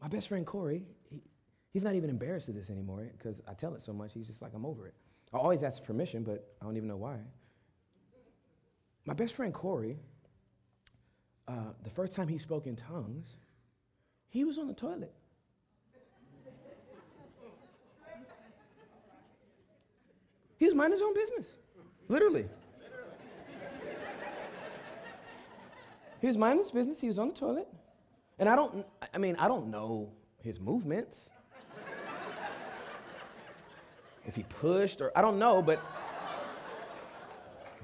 My 0.00 0.08
best 0.08 0.28
friend 0.28 0.46
Corey, 0.46 0.86
he, 1.10 1.20
He's 1.72 1.84
not 1.84 1.94
even 1.94 2.08
embarrassed 2.10 2.48
of 2.48 2.54
this 2.54 2.70
anymore 2.70 3.08
because 3.16 3.40
I 3.46 3.54
tell 3.54 3.74
it 3.74 3.84
so 3.84 3.92
much. 3.92 4.12
He's 4.14 4.26
just 4.26 4.40
like, 4.40 4.52
I'm 4.54 4.64
over 4.64 4.86
it. 4.86 4.94
I 5.32 5.36
always 5.36 5.62
ask 5.62 5.84
permission, 5.84 6.24
but 6.24 6.54
I 6.60 6.64
don't 6.64 6.76
even 6.76 6.88
know 6.88 6.96
why. 6.96 7.18
My 9.08 9.14
best 9.14 9.32
friend 9.32 9.54
Corey, 9.54 9.96
uh, 11.48 11.72
the 11.82 11.88
first 11.88 12.12
time 12.12 12.28
he 12.28 12.36
spoke 12.36 12.66
in 12.66 12.76
tongues, 12.76 13.26
he 14.28 14.44
was 14.44 14.58
on 14.58 14.66
the 14.66 14.74
toilet. 14.74 15.14
He 20.58 20.66
was 20.66 20.74
minding 20.74 20.98
his 20.98 21.02
own 21.02 21.14
business, 21.14 21.46
literally. 22.08 22.44
He 26.20 26.26
was 26.26 26.36
minding 26.36 26.62
his 26.62 26.70
business. 26.70 27.00
He 27.00 27.08
was 27.08 27.18
on 27.18 27.28
the 27.28 27.34
toilet. 27.34 27.68
And 28.38 28.46
I 28.46 28.56
don't, 28.56 28.84
I 29.14 29.16
mean, 29.16 29.36
I 29.36 29.48
don't 29.48 29.70
know 29.70 30.10
his 30.42 30.60
movements 30.60 31.30
if 34.26 34.36
he 34.36 34.42
pushed 34.42 35.00
or 35.00 35.12
I 35.16 35.22
don't 35.22 35.38
know, 35.38 35.62
but 35.62 35.80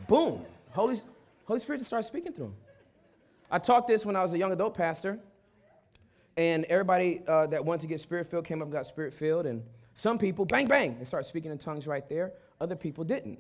boom, 0.07 0.45
Holy, 0.73 1.01
Holy 1.45 1.61
Spirit 1.61 1.79
just 1.79 1.89
started 1.89 2.07
speaking 2.07 2.33
through 2.33 2.47
him. 2.47 2.55
I 3.51 3.59
taught 3.59 3.87
this 3.87 4.05
when 4.05 4.17
I 4.17 4.23
was 4.23 4.33
a 4.33 4.39
young 4.39 4.53
adult 4.53 4.75
pastor, 4.75 5.19
and 6.37 6.65
everybody 6.65 7.23
uh, 7.27 7.47
that 7.49 7.65
wanted 7.65 7.83
to 7.83 7.87
get 7.87 8.01
spirit 8.01 8.27
filled 8.27 8.45
came 8.45 8.61
up 8.61 8.67
and 8.67 8.73
got 8.73 8.87
spirit 8.87 9.15
filled, 9.15 9.47
and 9.47 9.63
some 9.95 10.19
people, 10.19 10.45
bang, 10.45 10.67
bang, 10.67 10.99
they 10.99 11.05
start 11.05 11.27
speaking 11.27 11.53
in 11.53 11.59
tongues 11.59 11.87
right 11.87 12.09
there. 12.09 12.33
Other 12.61 12.77
people 12.77 13.05
didn't. 13.05 13.39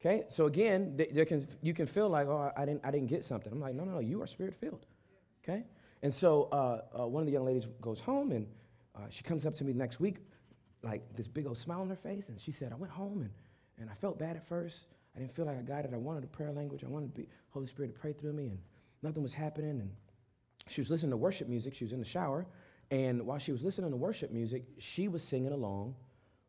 Okay, 0.00 0.24
so 0.28 0.44
again, 0.44 1.00
can, 1.26 1.48
you 1.62 1.72
can 1.72 1.86
feel 1.86 2.08
like, 2.08 2.28
oh, 2.28 2.52
I 2.56 2.66
didn't, 2.66 2.82
I 2.84 2.90
didn't 2.90 3.08
get 3.08 3.24
something. 3.24 3.50
I'm 3.50 3.60
like, 3.60 3.74
no, 3.74 3.84
no, 3.84 3.98
you 3.98 4.20
are 4.22 4.26
spirit 4.26 4.54
filled. 4.54 4.84
Okay, 5.42 5.64
and 6.02 6.12
so 6.12 6.48
uh, 6.52 7.02
uh, 7.02 7.06
one 7.06 7.22
of 7.22 7.26
the 7.26 7.32
young 7.32 7.46
ladies 7.46 7.66
goes 7.80 8.00
home, 8.00 8.32
and 8.32 8.46
uh, 8.94 9.00
she 9.08 9.22
comes 9.22 9.46
up 9.46 9.54
to 9.56 9.64
me 9.64 9.72
next 9.72 10.00
week 10.00 10.16
like 10.82 11.02
this 11.16 11.26
big 11.26 11.46
old 11.46 11.58
smile 11.58 11.80
on 11.80 11.88
her 11.88 11.96
face. 11.96 12.28
And 12.28 12.40
she 12.40 12.52
said, 12.52 12.72
I 12.72 12.76
went 12.76 12.92
home 12.92 13.22
and, 13.22 13.30
and 13.78 13.90
I 13.90 13.94
felt 13.94 14.18
bad 14.18 14.36
at 14.36 14.46
first. 14.46 14.78
I 15.16 15.20
didn't 15.20 15.34
feel 15.34 15.46
like 15.46 15.58
I 15.58 15.62
got 15.62 15.84
it. 15.84 15.92
I 15.94 15.96
wanted 15.96 16.24
a 16.24 16.28
prayer 16.28 16.52
language. 16.52 16.84
I 16.84 16.88
wanted 16.88 17.14
the 17.14 17.26
Holy 17.50 17.66
Spirit 17.66 17.94
to 17.94 17.98
pray 17.98 18.12
through 18.12 18.34
me, 18.34 18.48
and 18.48 18.58
nothing 19.02 19.22
was 19.22 19.32
happening. 19.32 19.70
And 19.70 19.90
she 20.68 20.80
was 20.80 20.90
listening 20.90 21.10
to 21.12 21.16
worship 21.16 21.48
music. 21.48 21.74
She 21.74 21.84
was 21.84 21.92
in 21.92 21.98
the 21.98 22.04
shower. 22.04 22.46
And 22.90 23.22
while 23.22 23.38
she 23.38 23.52
was 23.52 23.62
listening 23.62 23.90
to 23.90 23.96
worship 23.96 24.30
music, 24.30 24.64
she 24.78 25.08
was 25.08 25.22
singing 25.22 25.52
along 25.52 25.94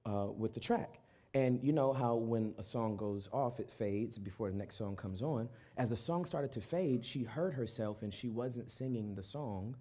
uh, 0.05 0.27
with 0.35 0.53
the 0.53 0.59
track. 0.59 0.99
And 1.33 1.63
you 1.63 1.71
know 1.71 1.93
how 1.93 2.15
when 2.15 2.53
a 2.57 2.63
song 2.63 2.97
goes 2.97 3.29
off, 3.31 3.59
it 3.59 3.69
fades 3.69 4.17
before 4.17 4.49
the 4.49 4.57
next 4.57 4.77
song 4.77 4.95
comes 4.95 5.21
on. 5.21 5.49
As 5.77 5.89
the 5.89 5.95
song 5.95 6.25
started 6.25 6.51
to 6.53 6.61
fade, 6.61 7.05
she 7.05 7.23
heard 7.23 7.53
herself 7.53 8.01
and 8.01 8.13
she 8.13 8.29
wasn't 8.29 8.71
singing 8.71 9.13
the 9.13 9.23
song 9.23 9.75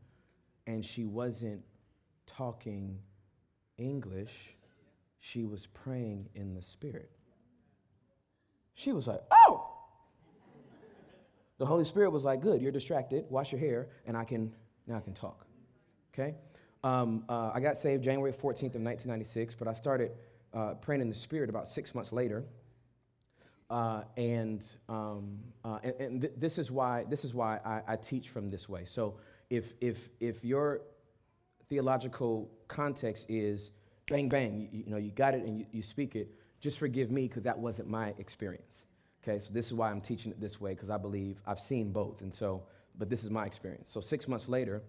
and 0.66 0.84
she 0.84 1.05
wasn't 1.05 1.62
talking 2.26 2.99
English, 3.78 4.57
she 5.18 5.45
was 5.45 5.66
praying 5.66 6.28
in 6.34 6.55
the 6.55 6.62
Spirit. 6.62 7.16
She 8.77 8.93
was 8.93 9.07
like, 9.07 9.22
oh! 9.31 9.66
The 11.59 11.64
Holy 11.64 11.85
Spirit 11.85 12.11
was 12.11 12.24
like, 12.24 12.43
good, 12.43 12.61
you're 12.61 12.70
distracted, 12.70 13.24
wash 13.31 13.51
your 13.51 13.59
hair, 13.59 13.89
and 14.07 14.14
I 14.16 14.24
can, 14.24 14.53
now 14.87 14.99
I 14.99 15.01
can 15.01 15.14
talk. 15.14 15.47
Okay? 16.12 16.35
Um, 16.85 17.24
uh, 17.29 17.51
I 17.55 17.61
got 17.61 17.79
saved 17.79 18.05
January 18.05 18.33
14th 18.33 18.77
of 18.77 18.83
1996, 18.83 19.55
but 19.55 19.66
I 19.66 19.72
started 19.72 20.12
uh, 20.53 20.74
praying 20.74 21.01
in 21.01 21.09
the 21.09 21.14
Spirit 21.14 21.49
about 21.49 21.66
six 21.66 21.95
months 21.95 22.12
later. 22.12 22.45
Uh, 23.70 24.03
and, 24.18 24.62
um, 24.91 25.39
uh, 25.64 25.79
and, 25.83 25.95
and 25.99 26.20
th- 26.20 26.35
this 26.37 26.59
is 26.59 26.70
why 26.70 27.05
this 27.09 27.24
is 27.24 27.35
why 27.35 27.59
I, 27.64 27.95
I, 27.95 27.97
teach 27.97 28.29
from 28.29 28.49
this 28.49 28.68
way. 28.68 28.85
So 28.85 29.16
if 29.51 29.74
if 29.81 30.09
if 30.20 30.45
your 30.45 30.83
theological 31.68 32.49
context 32.68 33.27
is 33.29 33.72
bang, 34.09 34.29
bang, 34.29 34.61
you, 34.61 34.85
you 34.85 34.91
know, 34.91 34.99
you 34.99 35.11
got 35.11 35.35
it 35.35 35.43
and 35.43 35.59
you, 35.59 35.66
you 35.72 35.83
speak 35.83 36.14
it, 36.14 36.31
just 36.61 36.78
forgive 36.78 37.11
me 37.11 37.28
because 37.28 37.44
that 37.44 37.59
wasn't 37.59 37.88
my 37.88 38.14
experience. 38.18 38.86
Okay, 39.22 39.38
so 39.38 39.52
this 39.52 39.66
is 39.66 39.74
why 39.74 39.90
I'm 39.90 40.00
teaching 40.00 40.30
it 40.30 40.40
this 40.40 40.61
way 40.61 40.74
because 40.74 40.90
I 40.90 40.96
believe 40.96 41.40
I've 41.46 41.61
seen 41.61 41.92
both. 41.92 42.20
And 42.20 42.32
so, 42.32 42.62
but 42.96 43.11
this 43.11 43.24
is 43.24 43.30
my 43.30 43.44
experience. 43.44 43.90
So 43.90 44.00
six 44.00 44.28
months 44.28 44.48
later, 44.48 44.82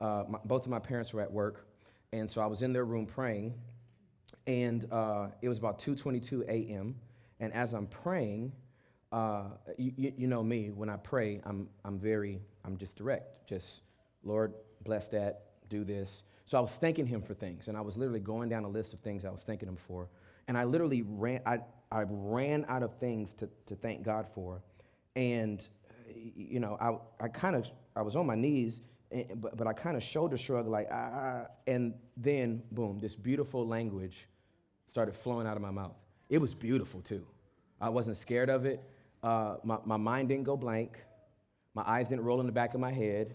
uh, 0.00 0.24
my, 0.28 0.38
both 0.44 0.64
of 0.64 0.70
my 0.70 0.80
parents 0.80 1.14
were 1.14 1.20
at 1.20 1.32
work, 1.32 1.66
and 2.12 2.28
so 2.28 2.42
I 2.42 2.46
was 2.46 2.62
in 2.62 2.72
their 2.72 2.84
room 2.84 3.06
praying, 3.06 3.54
and 4.46 4.86
uh, 4.92 5.28
it 5.40 5.48
was 5.48 5.58
about 5.58 5.78
2:22 5.78 6.44
a.m. 6.48 6.96
And 7.40 7.52
as 7.52 7.72
I'm 7.72 7.86
praying, 7.86 8.52
uh, 9.12 9.44
you, 9.76 10.12
you, 10.16 10.26
know 10.26 10.42
me, 10.42 10.70
when 10.70 10.88
I 10.88 10.96
pray, 10.96 11.40
I'm, 11.44 11.68
I'm 11.84 11.98
very, 11.98 12.40
I'm 12.64 12.76
just 12.76 12.96
direct. 12.96 13.48
Just, 13.48 13.82
Lord, 14.24 14.54
bless 14.84 15.08
that, 15.08 15.42
do 15.68 15.84
this. 15.84 16.22
So 16.46 16.58
I 16.58 16.60
was 16.60 16.72
thanking 16.72 17.06
him 17.06 17.22
for 17.22 17.34
things, 17.34 17.68
and 17.68 17.76
I 17.76 17.80
was 17.80 17.96
literally 17.96 18.20
going 18.20 18.48
down 18.48 18.64
a 18.64 18.68
list 18.68 18.92
of 18.92 19.00
things 19.00 19.24
I 19.24 19.30
was 19.30 19.42
thanking 19.42 19.68
him 19.68 19.76
for. 19.76 20.08
And 20.48 20.58
I 20.58 20.64
literally 20.64 21.02
ran, 21.02 21.40
I, 21.46 21.58
I 21.90 22.04
ran 22.08 22.64
out 22.68 22.82
of 22.82 22.94
things 22.98 23.34
to, 23.34 23.48
to 23.66 23.74
thank 23.74 24.02
God 24.02 24.26
for. 24.34 24.62
And, 25.16 25.66
you 26.14 26.60
know, 26.60 26.76
I, 26.80 27.24
I 27.24 27.28
kind 27.28 27.56
of, 27.56 27.68
I 27.96 28.02
was 28.02 28.16
on 28.16 28.26
my 28.26 28.34
knees, 28.34 28.82
and, 29.10 29.22
eh, 29.30 29.34
but, 29.36 29.56
but 29.56 29.66
I 29.66 29.72
kind 29.72 29.96
of 29.96 30.02
shoulder 30.02 30.36
shrugged, 30.36 30.68
like, 30.68 30.88
ah, 30.92 31.46
and 31.66 31.94
then, 32.16 32.62
boom, 32.72 32.98
this 32.98 33.14
beautiful 33.14 33.66
language 33.66 34.26
started 34.88 35.14
flowing 35.14 35.46
out 35.46 35.56
of 35.56 35.62
my 35.62 35.70
mouth. 35.70 35.96
It 36.28 36.38
was 36.38 36.54
beautiful, 36.54 37.00
too. 37.00 37.26
I 37.80 37.88
wasn't 37.88 38.16
scared 38.16 38.50
of 38.50 38.66
it. 38.66 38.82
Uh, 39.22 39.56
my, 39.62 39.78
my 39.84 39.96
mind 39.96 40.28
didn't 40.28 40.44
go 40.44 40.56
blank. 40.56 40.98
My 41.74 41.82
eyes 41.86 42.08
didn't 42.08 42.24
roll 42.24 42.40
in 42.40 42.46
the 42.46 42.52
back 42.52 42.74
of 42.74 42.80
my 42.80 42.92
head. 42.92 43.34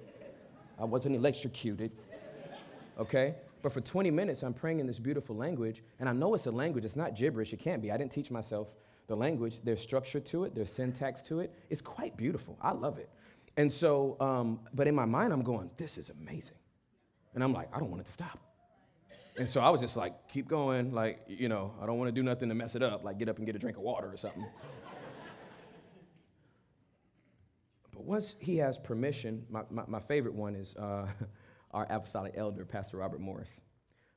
I 0.79 0.85
wasn't 0.85 1.15
electrocuted. 1.15 1.91
Okay? 2.97 3.35
But 3.61 3.73
for 3.73 3.81
20 3.81 4.09
minutes, 4.11 4.43
I'm 4.43 4.53
praying 4.53 4.79
in 4.79 4.87
this 4.87 4.99
beautiful 4.99 5.35
language, 5.35 5.83
and 5.99 6.07
I 6.07 6.13
know 6.13 6.33
it's 6.33 6.45
a 6.45 6.51
language. 6.51 6.85
It's 6.85 6.95
not 6.95 7.15
gibberish. 7.15 7.51
It 7.51 7.59
can't 7.59 7.81
be. 7.81 7.91
I 7.91 7.97
didn't 7.97 8.11
teach 8.11 8.31
myself 8.31 8.73
the 9.07 9.15
language. 9.15 9.59
There's 9.63 9.81
structure 9.81 10.19
to 10.19 10.45
it, 10.45 10.55
there's 10.55 10.71
syntax 10.71 11.21
to 11.23 11.41
it. 11.41 11.53
It's 11.69 11.81
quite 11.81 12.15
beautiful. 12.15 12.57
I 12.61 12.71
love 12.71 12.97
it. 12.97 13.09
And 13.57 13.69
so, 13.69 14.15
um, 14.21 14.61
but 14.73 14.87
in 14.87 14.95
my 14.95 15.05
mind, 15.05 15.33
I'm 15.33 15.41
going, 15.41 15.69
this 15.77 15.97
is 15.97 16.09
amazing. 16.09 16.55
And 17.33 17.43
I'm 17.43 17.51
like, 17.51 17.69
I 17.75 17.79
don't 17.79 17.89
want 17.89 18.01
it 18.01 18.05
to 18.05 18.13
stop. 18.13 18.39
And 19.37 19.49
so 19.49 19.61
I 19.61 19.69
was 19.69 19.81
just 19.81 19.95
like, 19.95 20.29
keep 20.29 20.47
going. 20.47 20.93
Like, 20.93 21.21
you 21.27 21.49
know, 21.49 21.73
I 21.81 21.85
don't 21.85 21.97
want 21.97 22.07
to 22.07 22.11
do 22.11 22.23
nothing 22.23 22.49
to 22.49 22.55
mess 22.55 22.75
it 22.75 22.83
up, 22.83 23.03
like 23.03 23.17
get 23.17 23.29
up 23.29 23.37
and 23.37 23.45
get 23.45 23.55
a 23.55 23.59
drink 23.59 23.77
of 23.77 23.83
water 23.83 24.11
or 24.11 24.17
something. 24.17 24.43
but 27.91 28.03
once 28.03 28.35
he 28.39 28.57
has 28.57 28.77
permission, 28.77 29.45
my, 29.49 29.61
my, 29.69 29.83
my 29.87 29.99
favorite 29.99 30.35
one 30.35 30.55
is 30.55 30.75
uh, 30.75 31.07
our 31.71 31.85
apostolic 31.89 32.33
elder, 32.35 32.65
Pastor 32.65 32.97
Robert 32.97 33.19
Morris. 33.19 33.49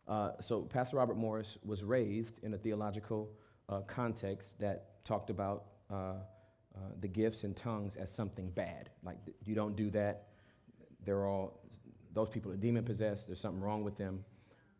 Uh, 0.09 0.33
so, 0.41 0.63
Pastor 0.63 0.97
Robert 0.97 1.17
Morris 1.17 1.59
was 1.65 1.85
raised 1.85 2.41
in 2.43 2.55
a 2.55 2.59
theological 2.59 3.31
uh, 3.69 3.81
context 3.83 4.59
that 4.59 5.05
talked 5.05 5.31
about 5.31 5.67
uh, 5.91 5.95
uh, 5.95 6.79
the 7.01 7.09
gifts 7.09 7.45
and 7.45 7.57
tongues 7.57 7.97
as 7.97 8.13
something 8.13 8.51
bad. 8.51 8.91
Like, 9.05 9.19
you 9.45 9.55
don't 9.55 9.77
do 9.77 9.91
that. 9.91 10.29
They're 11.05 11.27
all, 11.27 11.61
those 12.15 12.29
people 12.29 12.51
are 12.51 12.57
demon 12.57 12.85
possessed. 12.85 13.27
There's 13.27 13.41
something 13.41 13.61
wrong 13.61 13.85
with 13.85 13.97
them. 13.97 14.25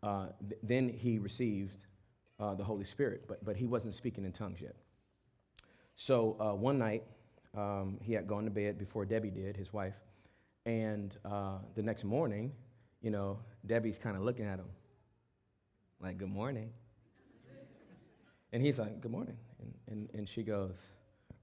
Uh, 0.03 0.27
th- 0.49 0.61
then 0.63 0.89
he 0.89 1.19
received 1.19 1.87
the 2.57 2.65
Holy 2.65 2.85
Spirit, 2.85 3.23
but, 3.29 3.45
but 3.45 3.57
he 3.57 3.67
wasn't 3.67 3.95
speaking 3.95 4.25
in 4.25 4.33
tongues 4.33 4.61
yet. 4.61 4.75
So, 5.95 6.57
one 6.59 6.77
night, 6.77 7.05
um, 7.57 7.99
he 8.03 8.13
had 8.13 8.27
gone 8.27 8.45
to 8.47 8.51
bed 8.51 8.79
before 8.79 9.05
Debbie 9.05 9.31
did, 9.31 9.57
his 9.57 9.73
wife. 9.73 9.95
And 10.65 11.17
uh, 11.25 11.59
the 11.75 11.83
next 11.83 12.05
morning, 12.05 12.53
you 13.03 13.11
know, 13.11 13.39
Debbie's 13.67 13.99
kind 13.99 14.17
of 14.17 14.23
looking 14.23 14.47
at 14.47 14.59
him 14.59 14.69
like, 16.03 16.19
Good 16.19 16.31
morning. 16.31 16.71
And 18.53 18.63
he's 18.63 18.79
like, 18.79 19.01
Good 19.01 19.11
morning. 19.11 19.37
And, 19.61 19.75
and, 19.89 20.09
and 20.15 20.29
she 20.29 20.43
goes, 20.43 20.75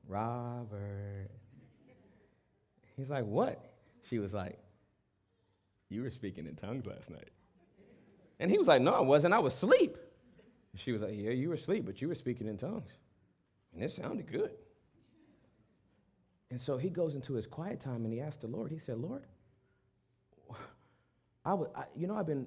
Robert. 0.07 1.29
He's 2.97 3.09
like, 3.09 3.25
What? 3.25 3.73
She 4.09 4.19
was 4.19 4.33
like, 4.33 4.57
You 5.89 6.03
were 6.03 6.11
speaking 6.11 6.45
in 6.45 6.55
tongues 6.55 6.85
last 6.85 7.09
night. 7.09 7.29
And 8.39 8.49
he 8.51 8.57
was 8.57 8.67
like, 8.67 8.81
No, 8.81 8.93
I 8.93 9.01
wasn't. 9.01 9.33
I 9.33 9.39
was 9.39 9.53
asleep. 9.53 9.97
She 10.75 10.91
was 10.91 11.01
like, 11.01 11.13
Yeah, 11.15 11.31
you 11.31 11.49
were 11.49 11.55
asleep, 11.55 11.85
but 11.85 12.01
you 12.01 12.07
were 12.07 12.15
speaking 12.15 12.47
in 12.47 12.57
tongues. 12.57 12.91
And 13.73 13.83
it 13.83 13.91
sounded 13.91 14.31
good. 14.31 14.51
And 16.51 16.59
so 16.59 16.77
he 16.77 16.89
goes 16.89 17.13
into 17.15 17.33
his 17.33 17.45
quiet 17.45 17.79
time 17.79 18.05
and 18.05 18.13
he 18.13 18.19
asked 18.19 18.41
the 18.41 18.47
Lord, 18.47 18.71
he 18.71 18.79
said, 18.79 18.97
Lord, 18.97 19.23
I 21.49 21.53
was, 21.53 21.67
I, 21.75 21.85
you 21.95 22.05
know, 22.05 22.15
I've 22.15 22.27
been, 22.27 22.45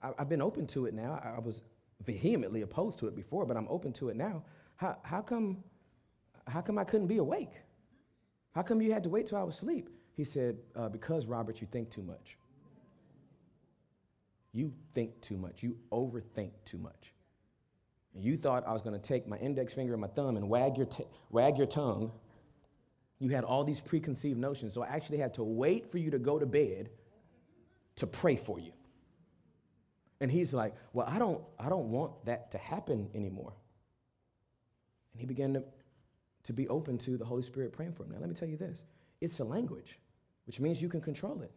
I, 0.00 0.12
have 0.18 0.28
been 0.28 0.40
open 0.40 0.68
to 0.68 0.86
it 0.86 0.94
now. 0.94 1.20
I, 1.24 1.36
I, 1.36 1.40
was 1.40 1.62
vehemently 2.04 2.62
opposed 2.62 2.96
to 3.00 3.08
it 3.08 3.16
before, 3.16 3.44
but 3.44 3.56
I'm 3.56 3.66
open 3.68 3.92
to 3.94 4.08
it 4.08 4.16
now. 4.16 4.44
How, 4.76 4.96
how 5.02 5.20
come, 5.20 5.64
how 6.46 6.60
come 6.60 6.78
I 6.78 6.84
couldn't 6.84 7.08
be 7.08 7.16
awake? 7.16 7.50
How 8.54 8.62
come 8.62 8.80
you 8.80 8.92
had 8.92 9.02
to 9.02 9.08
wait 9.08 9.26
till 9.26 9.38
I 9.38 9.42
was 9.42 9.56
asleep? 9.56 9.90
He 10.16 10.22
said, 10.22 10.58
uh, 10.76 10.88
because 10.88 11.26
Robert, 11.26 11.60
you 11.60 11.66
think 11.72 11.90
too 11.90 12.04
much. 12.04 12.36
You 14.52 14.72
think 14.94 15.20
too 15.20 15.36
much. 15.36 15.64
You 15.64 15.76
overthink 15.90 16.52
too 16.64 16.78
much. 16.78 17.12
And 18.14 18.22
you 18.22 18.36
thought 18.36 18.62
I 18.64 18.72
was 18.72 18.80
going 18.80 18.98
to 18.98 19.04
take 19.04 19.26
my 19.26 19.38
index 19.38 19.74
finger 19.74 19.92
and 19.92 20.00
my 20.00 20.06
thumb 20.06 20.36
and 20.36 20.48
wag 20.48 20.76
your, 20.76 20.86
t- 20.86 21.04
wag 21.30 21.58
your 21.58 21.66
tongue 21.66 22.12
you 23.18 23.30
had 23.30 23.44
all 23.44 23.64
these 23.64 23.80
preconceived 23.80 24.38
notions. 24.38 24.74
So 24.74 24.82
I 24.82 24.88
actually 24.88 25.18
had 25.18 25.32
to 25.34 25.42
wait 25.42 25.90
for 25.90 25.98
you 25.98 26.10
to 26.10 26.18
go 26.18 26.38
to 26.38 26.46
bed 26.46 26.90
to 27.96 28.06
pray 28.06 28.36
for 28.36 28.58
you. 28.58 28.72
And 30.20 30.30
he's 30.30 30.54
like, 30.54 30.74
Well, 30.92 31.06
I 31.08 31.18
don't, 31.18 31.40
I 31.58 31.68
don't 31.68 31.90
want 31.90 32.24
that 32.24 32.50
to 32.52 32.58
happen 32.58 33.08
anymore. 33.14 33.52
And 35.12 35.20
he 35.20 35.26
began 35.26 35.54
to, 35.54 35.64
to 36.44 36.52
be 36.52 36.68
open 36.68 36.98
to 36.98 37.16
the 37.16 37.24
Holy 37.24 37.42
Spirit 37.42 37.72
praying 37.72 37.92
for 37.92 38.04
him. 38.04 38.10
Now, 38.10 38.18
let 38.20 38.28
me 38.28 38.34
tell 38.34 38.48
you 38.48 38.56
this 38.56 38.82
it's 39.20 39.40
a 39.40 39.44
language, 39.44 39.98
which 40.46 40.60
means 40.60 40.80
you 40.80 40.88
can 40.88 41.00
control 41.00 41.42
it. 41.42 41.52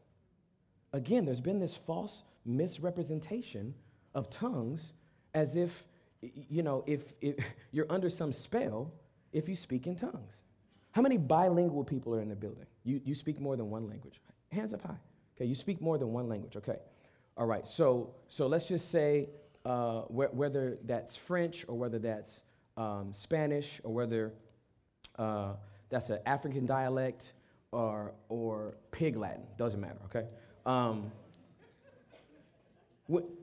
Again, 0.93 1.25
there's 1.25 1.41
been 1.41 1.59
this 1.59 1.75
false 1.75 2.23
misrepresentation 2.45 3.75
of 4.15 4.29
tongues 4.29 4.93
as 5.33 5.55
if, 5.55 5.85
you 6.21 6.63
know, 6.63 6.83
if, 6.87 7.13
if 7.21 7.35
you're 7.71 7.85
under 7.89 8.09
some 8.09 8.33
spell 8.33 8.91
if 9.31 9.47
you 9.47 9.55
speak 9.55 9.87
in 9.87 9.95
tongues. 9.95 10.33
How 10.91 11.01
many 11.01 11.17
bilingual 11.17 11.83
people 11.83 12.15
are 12.15 12.21
in 12.21 12.29
the 12.29 12.35
building? 12.35 12.65
You, 12.83 12.99
you 13.05 13.13
speak 13.13 13.39
more 13.39 13.55
than 13.55 13.69
one 13.69 13.87
language. 13.87 14.19
Hands 14.51 14.73
up 14.73 14.81
high. 14.81 14.97
Okay, 15.39 15.47
you 15.47 15.55
speak 15.55 15.79
more 15.79 15.97
than 15.97 16.11
one 16.11 16.27
language. 16.27 16.57
Okay. 16.57 16.79
All 17.37 17.45
right, 17.45 17.65
so, 17.65 18.13
so 18.27 18.47
let's 18.47 18.67
just 18.67 18.91
say 18.91 19.29
uh, 19.63 20.01
wh- 20.01 20.35
whether 20.35 20.77
that's 20.83 21.15
French 21.15 21.63
or 21.69 21.77
whether 21.77 21.97
that's 21.97 22.43
um, 22.75 23.13
Spanish 23.13 23.79
or 23.85 23.93
whether 23.93 24.33
uh, 25.17 25.53
that's 25.89 26.09
an 26.09 26.19
African 26.25 26.65
dialect 26.65 27.31
or, 27.71 28.13
or 28.27 28.75
Pig 28.91 29.15
Latin, 29.15 29.43
doesn't 29.57 29.79
matter, 29.79 29.99
okay? 30.05 30.27
Um, 30.65 31.09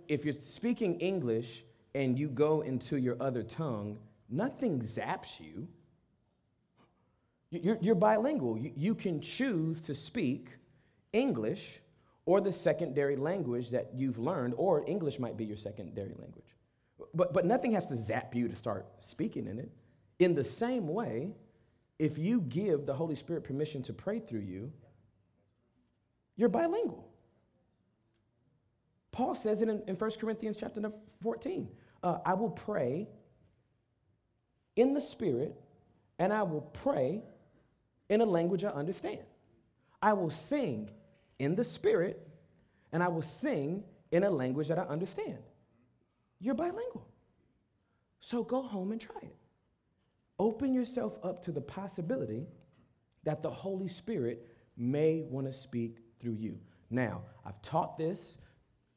if 0.07 0.27
you're 0.27 0.35
speaking 0.35 1.01
English 1.01 1.65
and 1.95 2.19
you 2.19 2.29
go 2.29 2.61
into 2.61 2.99
your 2.99 3.17
other 3.21 3.43
tongue, 3.43 3.97
nothing 4.29 4.81
zaps 4.81 5.41
you. 5.41 5.67
You're, 7.51 7.79
you're 7.81 7.95
bilingual. 7.95 8.59
You, 8.59 8.73
you 8.77 8.95
can 8.95 9.23
choose 9.23 9.81
to 9.83 9.95
speak 9.95 10.51
English 11.15 11.81
or 12.27 12.41
the 12.41 12.53
secondary 12.53 13.17
language 13.17 13.71
that 13.71 13.91
you've 13.95 14.19
learned, 14.19 14.53
or 14.57 14.85
English 14.87 15.19
might 15.19 15.37
be 15.37 15.45
your 15.45 15.57
secondary 15.57 16.15
language. 16.19 16.45
But, 17.15 17.33
but 17.33 17.47
nothing 17.47 17.73
has 17.73 17.87
to 17.87 17.97
zap 17.97 18.35
you 18.35 18.49
to 18.49 18.57
start 18.57 18.87
speaking 19.01 19.47
in 19.47 19.59
it. 19.59 19.71
In 20.19 20.35
the 20.35 20.45
same 20.45 20.89
way, 20.89 21.31
if 21.99 22.19
you 22.19 22.41
give 22.41 22.85
the 22.85 22.95
Holy 22.95 23.15
Spirit 23.15 23.45
permission 23.45 23.83
to 23.85 23.93
pray 23.93 24.19
through 24.19 24.41
you, 24.41 24.73
you're 26.37 26.49
bilingual. 26.49 27.09
Paul 29.13 29.35
says 29.35 29.63
it 29.63 29.69
in, 29.69 29.83
in 29.87 29.95
1 29.95 30.11
Corinthians 30.21 30.57
chapter 30.59 30.81
14. 31.23 31.69
Uh, 32.03 32.19
I 32.27 32.35
will 32.35 32.51
pray 32.51 33.09
in 34.75 34.93
the 34.93 35.01
Spirit, 35.01 35.55
and 36.19 36.33
I 36.33 36.43
will 36.43 36.61
pray 36.61 37.23
in 38.09 38.21
a 38.21 38.27
language 38.27 38.65
I 38.65 38.71
understand. 38.71 39.23
I 40.03 40.13
will 40.13 40.31
sing 40.31 40.91
in 41.39 41.55
the 41.55 41.65
Spirit, 41.65 42.27
and 42.93 43.03
I 43.03 43.09
will 43.09 43.23
sing 43.23 43.85
in 44.11 44.25
a 44.25 44.31
language 44.31 44.69
that 44.69 44.79
I 44.79 44.83
understand. 44.83 45.39
You're 46.41 46.55
bilingual. 46.55 47.07
So 48.21 48.43
go 48.43 48.63
home 48.63 48.93
and 48.93 49.01
try 49.01 49.21
it. 49.23 49.37
Open 50.39 50.75
yourself 50.75 51.19
up 51.23 51.43
to 51.45 51.53
the 51.53 51.61
possibility 51.61 52.47
that 53.25 53.43
the 53.43 53.51
Holy 53.51 53.89
Spirit 53.89 54.47
may 54.77 55.23
want 55.23 55.47
to 55.47 55.53
speak 55.53 55.99
through 56.21 56.35
you. 56.35 56.59
Now, 56.91 57.23
I've 57.45 57.61
taught 57.63 57.97
this 57.97 58.37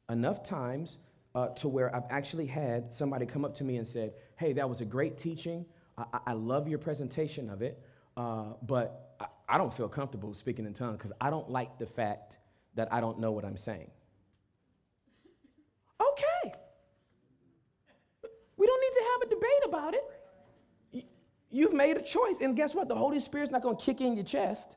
enough 0.08 0.42
times 0.42 0.98
uh, 1.34 1.48
to 1.48 1.68
where 1.68 1.94
I've 1.94 2.04
actually 2.10 2.46
had 2.46 2.92
somebody 2.92 3.26
come 3.26 3.44
up 3.44 3.54
to 3.56 3.64
me 3.64 3.76
and 3.76 3.86
said, 3.86 4.12
Hey, 4.36 4.52
that 4.54 4.68
was 4.68 4.80
a 4.80 4.84
great 4.84 5.18
teaching. 5.18 5.64
I, 5.96 6.18
I 6.28 6.32
love 6.32 6.68
your 6.68 6.78
presentation 6.78 7.48
of 7.48 7.62
it. 7.62 7.82
Uh, 8.16 8.54
but 8.62 9.09
I, 9.50 9.58
don't 9.58 9.72
feel 9.72 9.88
comfortable 9.88 10.34
speaking 10.34 10.66
in 10.66 10.74
tongues 10.74 10.98
because 10.98 11.12
I 11.20 11.30
don't 11.30 11.50
like 11.50 11.78
the 11.78 11.86
fact 11.86 12.38
that 12.74 12.92
I 12.92 13.00
don't 13.00 13.18
know 13.18 13.32
what 13.32 13.44
I'm 13.44 13.56
saying. 13.56 13.90
Okay. 16.00 16.54
We 18.56 18.66
don't 18.66 18.80
need 18.80 19.00
to 19.00 19.04
have 19.12 19.22
a 19.22 19.34
debate 19.34 19.62
about 19.66 19.94
it. 19.94 21.06
You've 21.50 21.72
made 21.72 21.96
a 21.96 22.02
choice, 22.02 22.36
and 22.40 22.54
guess 22.56 22.74
what? 22.74 22.88
The 22.88 22.94
Holy 22.94 23.18
Spirit's 23.18 23.50
not 23.50 23.62
going 23.62 23.76
to 23.76 23.84
kick 23.84 24.00
in 24.00 24.14
your 24.14 24.24
chest. 24.24 24.76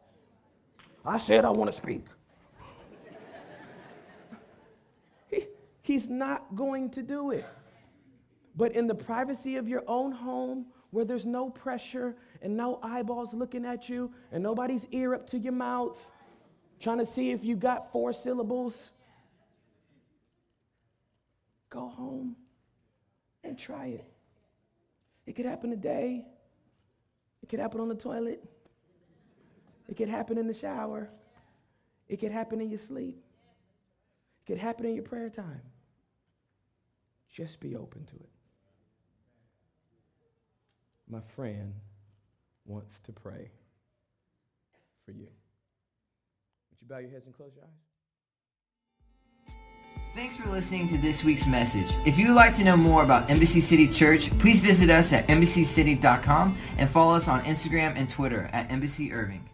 I 1.05 1.17
said 1.17 1.45
I 1.45 1.49
want 1.49 1.69
to 1.69 1.78
speak. 1.78 2.05
He's 5.84 6.09
not 6.09 6.55
going 6.55 6.89
to 6.91 7.03
do 7.03 7.32
it. 7.32 7.45
But 8.55 8.71
in 8.71 8.88
the 8.88 8.95
privacy 8.95 9.57
of 9.57 9.67
your 9.67 9.84
own 9.88 10.13
home, 10.13 10.67
where 10.94 11.04
there's 11.04 11.26
no 11.26 11.50
pressure 11.50 12.16
and 12.44 12.56
no 12.56 12.80
eyeballs 12.84 13.34
looking 13.34 13.66
at 13.66 13.89
you 13.89 14.12
and 14.32 14.44
nobody's 14.44 14.86
ear 14.91 15.16
up 15.16 15.26
to 15.26 15.39
your 15.39 15.52
mouth, 15.52 16.08
trying 16.80 17.00
to 17.00 17.06
see 17.06 17.32
if 17.32 17.44
you 17.44 17.56
got 17.56 17.91
four 17.91 18.14
syllables, 18.14 18.91
go 21.72 21.89
home 21.89 22.36
and 23.44 23.58
try 23.58 23.88
it. 23.88 24.06
It 25.26 25.36
could 25.36 25.48
happen 25.48 25.72
today. 25.72 26.26
It 27.41 27.50
could 27.50 27.60
happen 27.60 27.82
on 27.82 27.89
the 27.89 27.96
toilet. 27.96 28.44
It 29.89 29.98
could 29.98 30.10
happen 30.10 30.38
in 30.38 30.46
the 30.46 30.54
shower. 30.54 31.10
It 32.08 32.18
could 32.18 32.32
happen 32.32 32.62
in 32.62 32.70
your 32.70 32.78
sleep. 32.78 33.18
It 34.44 34.52
could 34.52 34.60
happen 34.60 34.86
in 34.86 34.94
your 34.94 35.04
prayer 35.04 35.32
time. 35.32 35.62
Just 37.32 37.60
be 37.60 37.76
open 37.76 38.06
to 38.06 38.16
it. 38.16 38.33
My 41.14 41.22
friend 41.36 41.76
wants 42.66 42.99
to 43.05 43.11
pray 43.11 43.51
for 45.05 45.11
you. 45.11 45.28
Would 46.72 46.82
you 46.82 46.88
bow 46.88 46.97
your 46.97 47.11
heads 47.11 47.28
and 47.28 47.36
close 47.36 47.51
your 47.55 47.66
eyes? 47.66 49.55
Thanks 50.16 50.36
for 50.36 50.49
listening 50.49 50.88
to 50.88 50.97
this 50.97 51.24
week's 51.24 51.45
message. 51.45 51.95
If 52.07 52.18
you 52.18 52.30
would 52.30 52.36
like 52.36 52.55
to 52.55 52.64
know 52.64 52.76
more 52.76 53.03
about 53.03 53.30
Embassy 53.30 53.59
City 53.59 53.88
Church, 53.88 54.36
please 54.39 54.59
visit 54.59 54.89
us 54.89 55.14
at 55.14 55.28
embassycity.com 55.28 56.57
and 56.80 56.89
follow 56.89 57.16
us 57.16 57.28
on 57.28 57.43
Instagram 57.43 57.95
and 57.95 58.09
Twitter 58.09 58.49
at 58.51 58.72
Embassy 58.72 59.14
Irving. 59.14 59.47